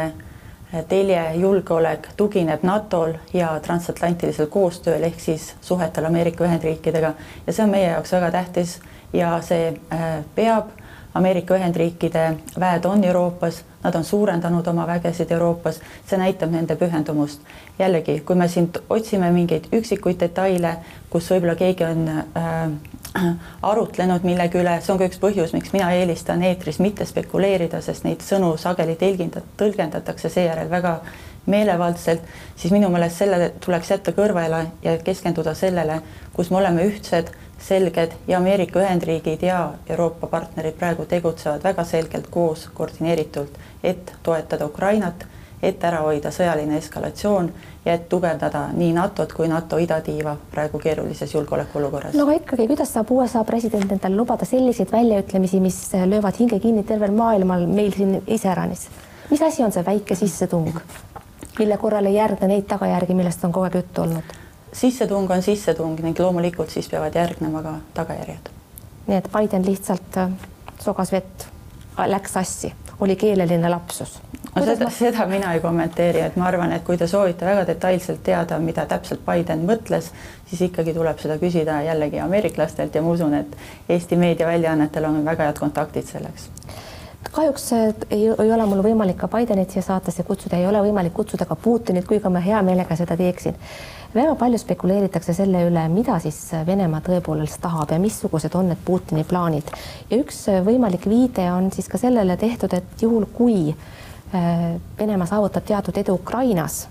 telje 0.87 1.21
julgeolek 1.35 2.07
tugineb 2.17 2.63
NATO-l 2.63 3.13
ja 3.33 3.53
transatlantilisel 3.63 4.47
koostööl 4.51 5.03
ehk 5.07 5.19
siis 5.19 5.53
suhetel 5.61 6.05
Ameerika 6.05 6.43
Ühendriikidega. 6.43 7.13
Ja 7.47 7.53
see 7.53 7.63
on 7.63 7.71
meie 7.71 7.91
jaoks 7.91 8.11
väga 8.11 8.31
tähtis 8.31 8.79
ja 9.13 9.37
see 9.45 9.69
äh, 9.93 10.23
peab 10.35 10.73
Ameerika 11.15 11.55
Ühendriikide 11.55 12.25
väed 12.59 12.85
on 12.85 13.03
Euroopas, 13.03 13.63
nad 13.85 13.95
on 13.95 14.03
suurendanud 14.03 14.67
oma 14.67 14.87
vägesid 14.89 15.31
Euroopas, 15.31 15.79
see 16.09 16.17
näitab 16.17 16.51
nende 16.51 16.75
pühendumust. 16.75 17.41
jällegi, 17.79 18.19
kui 18.25 18.35
me 18.35 18.47
siin 18.47 18.71
otsime 18.89 19.31
mingeid 19.31 19.67
üksikuid 19.75 20.19
detaile, 20.19 20.77
kus 21.09 21.29
võib-olla 21.31 21.55
keegi 21.59 21.85
on 21.85 22.07
äh, 22.09 22.69
arutlenud 23.71 24.25
millegi 24.27 24.59
üle, 24.59 24.79
see 24.81 24.93
on 24.93 24.99
ka 24.99 25.09
üks 25.09 25.21
põhjus, 25.21 25.53
miks 25.55 25.73
mina 25.75 25.91
eelistan 25.95 26.43
eetris 26.43 26.79
mitte 26.83 27.05
spekuleerida, 27.07 27.81
sest 27.81 28.07
neid 28.07 28.25
sõnu 28.25 28.55
sageli 28.61 28.97
tõlginda-, 28.99 29.43
tõlgendatakse 29.59 30.31
seejärel 30.33 30.71
väga 30.71 30.99
meelevaldselt, 31.51 32.23
siis 32.57 32.73
minu 32.73 32.89
meelest 32.89 33.21
selle 33.21 33.51
tuleks 33.61 33.91
jätta 33.93 34.15
kõrvale 34.17 34.65
ja 34.83 34.95
keskenduda 34.97 35.53
sellele, 35.53 35.99
kus 36.33 36.49
me 36.49 36.57
oleme 36.63 36.87
ühtsed 36.89 37.29
selged 37.67 38.11
ja 38.27 38.37
Ameerika 38.37 38.79
Ühendriigid 38.79 39.41
ja 39.41 39.69
Euroopa 39.89 40.27
partnerid 40.27 40.77
praegu 40.77 41.05
tegutsevad 41.05 41.63
väga 41.63 41.83
selgelt 41.83 42.27
koos 42.29 42.67
koordineeritult, 42.73 43.57
et 43.83 44.13
toetada 44.23 44.65
Ukrainat, 44.65 45.25
et 45.63 45.83
ära 45.83 46.03
hoida 46.05 46.29
sõjaline 46.33 46.77
eskalatsioon 46.77 47.49
ja 47.85 47.95
et 47.95 48.05
tugevdada 48.09 48.67
nii 48.73 48.91
NATO-t 48.93 49.33
kui 49.33 49.47
NATO 49.49 49.79
idatiiva 49.81 50.35
praegu 50.51 50.79
keerulises 50.83 51.33
julgeolekuolukorras. 51.33 52.13
no 52.13 52.27
aga 52.27 52.37
ikkagi, 52.41 52.67
kuidas 52.67 52.93
saab 52.93 53.11
USA 53.11 53.43
president 53.43 53.91
endale 53.97 54.15
lubada 54.15 54.45
selliseid 54.45 54.91
väljaütlemisi, 54.91 55.59
mis 55.59 55.81
löövad 56.05 56.39
hinge 56.39 56.59
kinni 56.59 56.83
tervel 56.83 57.11
maailmal, 57.17 57.65
meil 57.65 57.91
siin 57.97 58.21
iseäranis? 58.27 58.87
mis 59.29 59.41
asi 59.41 59.63
on 59.63 59.71
see 59.71 59.85
väike 59.85 60.15
sissetung, 60.15 60.73
mille 61.59 61.77
korral 61.77 62.05
ei 62.05 62.19
järgne 62.19 62.53
neid 62.53 62.69
tagajärgi, 62.69 63.17
millest 63.17 63.45
on 63.45 63.51
kogu 63.55 63.69
aeg 63.69 63.81
juttu 63.81 64.05
olnud? 64.05 64.41
Sissetung 64.75 65.31
on 65.31 65.41
sissetung 65.41 65.99
ning 66.03 66.19
loomulikult 66.19 66.69
siis 66.69 66.89
peavad 66.91 67.15
järgnema 67.15 67.63
ka 67.63 67.73
tagajärjed. 67.93 68.51
nii 69.07 69.17
et 69.17 69.29
Biden 69.31 69.65
lihtsalt 69.65 70.17
äh, 70.17 70.31
sogas 70.79 71.11
vett, 71.11 71.47
läks 72.07 72.33
sassi, 72.33 72.73
oli 72.99 73.15
keeleline 73.15 73.69
lapsus. 73.69 74.19
no 74.55 74.65
seda 74.65 74.85
ma..., 74.85 74.91
seda 74.91 75.27
mina 75.31 75.53
ei 75.53 75.59
kommenteeri, 75.59 76.21
et 76.27 76.35
ma 76.35 76.47
arvan, 76.51 76.73
et 76.73 76.83
kui 76.83 76.97
te 76.97 77.07
soovite 77.07 77.45
väga 77.45 77.67
detailselt 77.67 78.23
teada, 78.23 78.59
mida 78.59 78.85
täpselt 78.85 79.23
Biden 79.25 79.63
mõtles, 79.69 80.11
siis 80.49 80.65
ikkagi 80.69 80.93
tuleb 80.93 81.21
seda 81.23 81.37
küsida 81.41 81.81
jällegi 81.85 82.19
ameeriklastelt 82.19 82.95
ja 82.95 83.01
ma 83.01 83.15
usun, 83.15 83.33
et 83.33 83.57
Eesti 83.89 84.19
meediaväljaannetel 84.19 85.05
on 85.05 85.23
väga 85.25 85.51
head 85.51 85.59
kontaktid 85.59 86.11
selleks 86.11 86.49
kahjuks 87.31 87.71
ei, 87.73 88.27
ei 88.27 88.51
ole 88.53 88.65
mul 88.65 88.81
võimalik 88.85 89.17
ka 89.19 89.29
Bidenit 89.31 89.73
siia 89.73 89.83
saatesse 89.85 90.23
kutsuda, 90.23 90.57
ei 90.57 90.67
ole 90.67 90.81
võimalik 90.85 91.13
kutsuda 91.15 91.47
ka 91.47 91.57
Putinit, 91.59 92.07
kuigi 92.07 92.31
ma 92.31 92.41
hea 92.43 92.61
meelega 92.65 92.95
seda 92.95 93.17
teeksin. 93.17 93.55
väga 94.15 94.35
palju 94.39 94.57
spekuleeritakse 94.57 95.33
selle 95.33 95.65
üle, 95.67 95.87
mida 95.91 96.19
siis 96.23 96.39
Venemaa 96.65 97.01
tõepoolest 97.03 97.59
tahab 97.61 97.91
ja 97.91 97.99
missugused 97.99 98.55
on 98.55 98.69
need 98.71 98.81
Putini 98.85 99.23
plaanid. 99.23 99.71
ja 100.09 100.17
üks 100.17 100.45
võimalik 100.65 101.09
viide 101.09 101.51
on 101.51 101.71
siis 101.71 101.87
ka 101.87 101.97
sellele 101.97 102.37
tehtud, 102.37 102.73
et 102.73 103.01
juhul 103.01 103.25
kui 103.33 103.69
äh, 103.69 104.75
Venemaa 104.99 105.27
saavutab 105.27 105.65
teatud 105.65 105.97
edu 105.97 106.13
Ukrainas, 106.13 106.87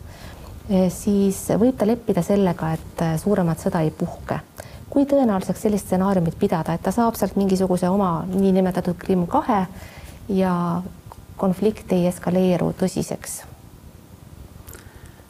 äh, 0.71 0.91
siis 0.91 1.47
võib 1.49 1.77
ta 1.79 1.87
leppida 1.87 2.23
sellega, 2.23 2.73
et 2.73 3.03
äh, 3.03 3.19
suuremat 3.19 3.59
sõda 3.59 3.85
ei 3.85 3.91
puhke 3.91 4.41
kui 4.95 5.09
tõenäoliseks 5.11 5.65
sellist 5.65 5.89
stsenaariumit 5.89 6.37
pidada, 6.39 6.77
et 6.77 6.83
ta 6.83 6.93
saab 6.95 7.17
sealt 7.19 7.35
mingisuguse 7.35 7.89
oma 7.91 8.21
niinimetatud 8.31 8.95
Krimm 8.95 9.27
kahe 9.27 9.65
ja 10.29 10.83
konflikt 11.37 11.93
ei 11.93 12.07
eskaleeru 12.07 12.73
tõsiseks, 12.79 13.43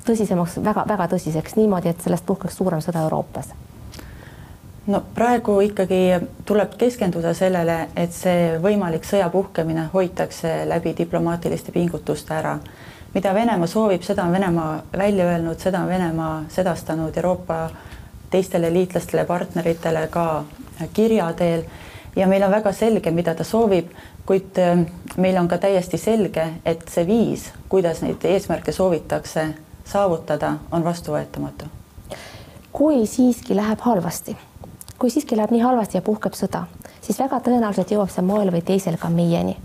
tõsisemaks 0.06 0.56
väga,, 0.56 0.64
väga-väga 0.64 1.08
tõsiseks 1.16 1.56
niimoodi, 1.56 1.88
et 1.88 2.00
sellest 2.04 2.26
puhkeks 2.26 2.56
suurem 2.60 2.82
sõda 2.84 3.06
Euroopas? 3.08 3.54
no 4.86 5.00
praegu 5.14 5.60
ikkagi 5.64 6.00
tuleb 6.44 6.74
keskenduda 6.78 7.32
sellele, 7.34 7.88
et 7.96 8.12
see 8.12 8.58
võimalik 8.62 9.06
sõja 9.08 9.30
puhkemine 9.32 9.88
hoitakse 9.94 10.64
läbi 10.68 10.94
diplomaatiliste 10.98 11.72
pingutuste 11.72 12.34
ära. 12.34 12.58
mida 13.14 13.34
Venemaa 13.34 13.66
soovib, 13.66 14.02
seda 14.02 14.24
on 14.24 14.32
Venemaa 14.32 14.82
välja 14.98 15.24
öelnud, 15.24 15.58
seda 15.58 15.80
on 15.80 15.88
Venemaa 15.88 16.44
sedastanud 16.48 17.16
Euroopa 17.16 17.70
teistele 18.30 18.72
liitlastele, 18.72 19.24
partneritele 19.24 20.08
ka 20.10 20.44
kirja 20.92 21.32
teel 21.32 21.62
ja 22.16 22.26
meil 22.26 22.42
on 22.42 22.50
väga 22.50 22.72
selge, 22.72 23.10
mida 23.10 23.34
ta 23.34 23.44
soovib, 23.44 23.90
kuid 24.26 24.58
ähm, 24.58 24.86
meil 25.16 25.36
on 25.40 25.48
ka 25.48 25.58
täiesti 25.58 25.98
selge, 25.98 26.46
et 26.64 26.86
see 26.88 27.06
viis, 27.06 27.50
kuidas 27.68 28.02
neid 28.02 28.24
eesmärke 28.24 28.72
soovitakse 28.72 29.48
saavutada, 29.84 30.54
on 30.72 30.84
vastuvõetamatu. 30.84 31.66
kui 32.72 33.06
siiski 33.06 33.54
läheb 33.56 33.80
halvasti, 33.80 34.36
kui 34.98 35.10
siiski 35.10 35.36
läheb 35.36 35.50
nii 35.50 35.60
halvasti 35.60 35.98
ja 35.98 36.02
puhkeb 36.02 36.34
sõda, 36.34 36.64
siis 37.00 37.18
väga 37.18 37.38
tõenäoliselt 37.40 37.90
jõuab 37.90 38.10
see 38.10 38.24
moel 38.24 38.50
või 38.50 38.62
teisel 38.62 38.96
ka 38.98 39.08
meieni. 39.08 39.56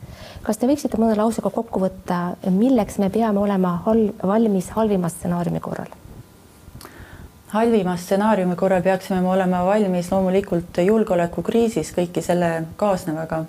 kas 0.44 0.58
te 0.58 0.68
võiksite 0.68 0.98
mõne 0.98 1.16
lausega 1.18 1.50
kokku 1.50 1.80
võtta, 1.80 2.36
milleks 2.50 2.98
me 2.98 3.10
peame 3.10 3.40
olema 3.40 3.82
hal-, 3.86 4.14
valmis 4.24 4.70
halvima 4.70 5.10
stsenaariumi 5.10 5.60
korral? 5.60 6.09
Halvima 7.50 7.98
stsenaariumi 7.98 8.56
korral 8.56 8.82
peaksime 8.82 9.22
me 9.22 9.30
olema 9.30 9.64
valmis 9.66 10.12
loomulikult 10.12 10.78
julgeolekukriisis 10.86 11.90
kõiki 11.96 12.22
selle 12.22 12.50
kaasnevaga, 12.78 13.40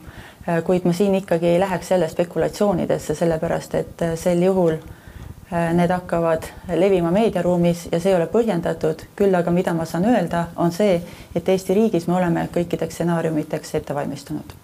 äh, 0.49 0.63
kuid 0.65 0.87
ma 0.89 0.95
siin 0.97 1.15
ikkagi 1.15 1.53
ei 1.53 1.61
läheks 1.61 1.91
jälle 1.91 2.09
spekulatsioonidesse, 2.09 3.15
sellepärast 3.15 3.75
et 3.75 4.03
äh, 4.03 4.15
sel 4.17 4.43
juhul 4.43 4.73
äh, 4.73 5.73
need 5.77 5.93
hakkavad 5.93 6.49
levima 6.75 7.11
meediaruumis 7.11 7.89
ja 7.93 8.01
see 8.01 8.15
ei 8.15 8.17
ole 8.17 8.29
põhjendatud, 8.33 9.05
küll 9.17 9.37
aga 9.37 9.53
mida 9.53 9.75
ma 9.77 9.85
saan 9.85 10.09
öelda, 10.09 10.47
on 10.57 10.73
see, 10.73 11.03
et 11.35 11.49
Eesti 11.49 11.77
riigis 11.77 12.09
me 12.09 12.17
oleme 12.17 12.49
kõikideks 12.55 13.01
stsenaariumiteks 13.01 13.75
ette 13.75 13.95
valmistunud. 13.95 14.57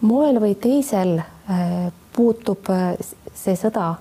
moel 0.00 0.40
või 0.42 0.54
teisel 0.60 1.20
puutub 2.16 2.66
see 3.34 3.54
sõda 3.56 3.94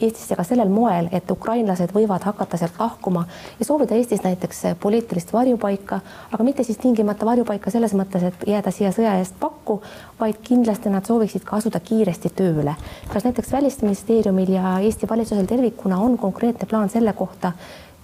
Eestisse 0.00 0.36
ka 0.38 0.44
sellel 0.46 0.68
moel, 0.70 1.08
et 1.10 1.30
ukrainlased 1.30 1.90
võivad 1.90 2.22
hakata 2.22 2.58
sealt 2.60 2.76
lahkuma 2.78 3.24
ja 3.58 3.66
soovida 3.66 3.96
Eestis 3.98 4.22
näiteks 4.22 4.62
poliitilist 4.80 5.32
varjupaika, 5.34 5.98
aga 6.30 6.46
mitte 6.46 6.62
siis 6.62 6.78
tingimata 6.78 7.26
varjupaika 7.26 7.72
selles 7.74 7.96
mõttes, 7.98 8.22
et 8.28 8.46
jääda 8.46 8.70
siia 8.74 8.92
sõja 8.94 9.16
eest 9.18 9.34
pakku, 9.40 9.80
vaid 10.20 10.38
kindlasti 10.46 10.94
nad 10.94 11.10
sooviksid 11.10 11.42
ka 11.48 11.58
asuda 11.58 11.82
kiiresti 11.82 12.30
tööle. 12.30 12.76
kas 13.12 13.26
näiteks 13.26 13.52
Välisministeeriumil 13.52 14.54
ja 14.54 14.78
Eesti 14.78 15.08
valitsusel 15.10 15.50
tervikuna 15.50 15.98
on 15.98 16.18
konkreetne 16.18 16.70
plaan 16.70 16.88
selle 16.88 17.12
kohta, 17.12 17.52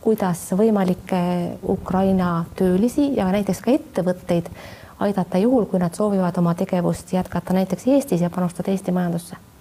kuidas 0.01 0.51
võimalikke 0.53 1.23
Ukraina 1.69 2.45
töölisi 2.57 3.13
ja 3.17 3.31
näiteks 3.31 3.61
ka 3.61 3.71
ettevõtteid 3.71 4.51
aidata 4.99 5.39
juhul, 5.39 5.71
kui 5.71 5.79
nad 5.79 5.95
soovivad 5.95 6.39
oma 6.43 6.59
tegevust 6.59 7.13
jätkata 7.13 7.55
näiteks 7.55 7.87
Eestis 7.87 8.21
ja 8.21 8.31
panustada 8.31 8.71
Eesti 8.75 8.93
majandusse 8.93 9.54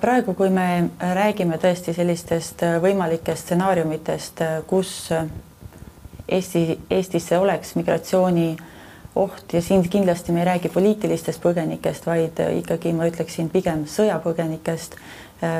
praegu, 0.00 0.34
kui 0.34 0.50
me 0.50 0.90
räägime 0.98 1.58
tõesti 1.60 1.92
sellistest 1.94 2.62
võimalikest 2.80 3.48
stsenaariumitest, 3.48 4.40
kus 4.66 5.12
Eesti, 6.28 6.78
Eestisse 6.90 7.38
oleks 7.38 7.74
migratsiooni 7.76 8.54
oht 9.14 9.52
ja 9.52 9.62
siin 9.62 9.84
kindlasti 9.88 10.32
me 10.32 10.40
ei 10.40 10.48
räägi 10.48 10.68
poliitilistest 10.68 11.42
põgenikest, 11.42 12.06
vaid 12.06 12.40
ikkagi 12.58 12.92
ma 12.96 13.06
ütleksin 13.06 13.50
pigem 13.52 13.84
sõjapõgenikest, 13.90 14.96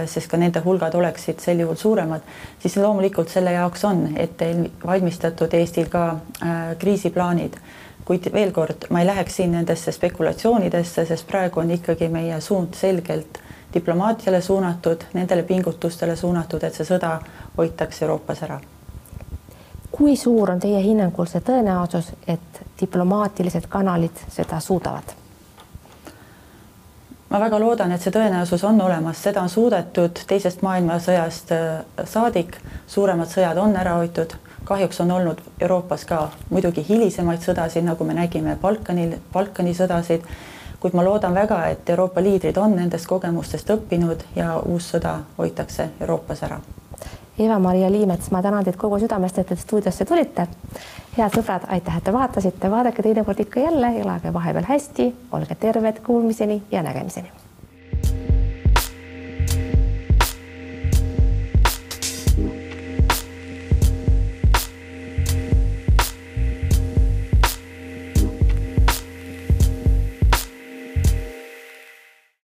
sest 0.09 0.31
ka 0.31 0.41
nende 0.41 0.63
hulgad 0.65 0.95
oleksid 0.97 1.45
sel 1.45 1.61
juhul 1.61 1.77
suuremad, 1.77 2.25
siis 2.63 2.79
loomulikult 2.81 3.29
selle 3.31 3.53
jaoks 3.53 3.85
on 3.85 4.07
ette 4.17 4.49
valmistatud 4.87 5.55
Eestil 5.55 5.91
ka 5.93 6.05
äh, 6.15 6.63
kriisiplaanid. 6.79 7.61
kuid 8.05 8.27
veel 8.33 8.51
kord, 8.53 8.85
ma 8.91 9.01
ei 9.01 9.07
läheks 9.07 9.37
siin 9.37 9.53
nendesse 9.57 9.93
spekulatsioonidesse, 9.93 11.07
sest 11.09 11.27
praegu 11.27 11.61
on 11.61 11.71
ikkagi 11.71 12.09
meie 12.13 12.41
suund 12.41 12.75
selgelt 12.77 13.39
diplomaatiale 13.75 14.41
suunatud, 14.41 15.05
nendele 15.15 15.43
pingutustele 15.43 16.17
suunatud, 16.17 16.63
et 16.63 16.75
see 16.75 16.87
sõda 16.87 17.19
hoitakse 17.57 18.05
Euroopas 18.05 18.43
ära. 18.43 18.61
kui 19.95 20.17
suur 20.17 20.51
on 20.51 20.61
teie 20.61 20.81
hinnangul 20.83 21.27
see 21.31 21.41
tõenäosus, 21.41 22.13
et 22.27 22.63
diplomaatilised 22.81 23.67
kanalid 23.69 24.25
seda 24.29 24.61
suudavad? 24.61 25.15
ma 27.31 27.41
väga 27.41 27.59
loodan, 27.59 27.93
et 27.93 28.03
see 28.03 28.13
tõenäosus 28.15 28.65
on 28.65 28.81
olemas, 28.81 29.23
seda 29.23 29.43
on 29.43 29.49
suudetud 29.49 30.21
teisest 30.27 30.63
maailmasõjast 30.63 31.53
äh, 31.53 31.85
saadik, 32.05 32.59
suuremad 32.87 33.27
sõjad 33.27 33.59
on 33.59 33.77
ära 33.77 33.97
hoitud, 33.99 34.37
kahjuks 34.65 35.01
on 35.01 35.11
olnud 35.11 35.41
Euroopas 35.61 36.05
ka 36.05 36.29
muidugi 36.51 36.85
hilisemaid 36.89 37.43
sõdasid, 37.43 37.83
nagu 37.85 38.05
me 38.05 38.15
nägime 38.15 38.55
Balkanil, 38.63 39.17
Balkani 39.33 39.75
sõdasid 39.75 40.23
kuid 40.85 40.95
ma 40.95 41.05
loodan 41.05 41.35
väga, 41.35 41.63
et 41.73 41.91
Euroopa 41.91 42.21
liidrid 42.21 42.59
on 42.61 42.75
nendest 42.77 43.07
kogemustest 43.09 43.71
õppinud 43.73 44.27
ja 44.37 44.59
uus 44.69 44.91
sõda 44.93 45.15
hoitakse 45.39 45.87
Euroopas 46.01 46.43
ära. 46.45 46.59
Eva-Maria 47.39 47.89
Liimets, 47.91 48.29
ma 48.31 48.43
tänan 48.45 48.67
teid 48.67 48.77
kogu 48.77 48.99
südamest, 49.01 49.39
et 49.41 49.49
te 49.49 49.57
stuudiosse 49.57 50.05
tulite. 50.05 50.47
head 51.17 51.33
sõbrad, 51.39 51.65
aitäh, 51.73 51.97
et 51.97 52.05
te 52.05 52.13
vaatasite, 52.13 52.71
vaadake 52.71 53.03
teinekord 53.03 53.41
ikka 53.41 53.61
jälle, 53.61 53.95
elage 54.01 54.33
vahepeal 54.33 54.69
hästi, 54.69 55.09
olge 55.33 55.55
terved, 55.55 56.03
kuulmiseni 56.05 56.63
ja 56.71 56.83
nägemiseni 56.83 57.44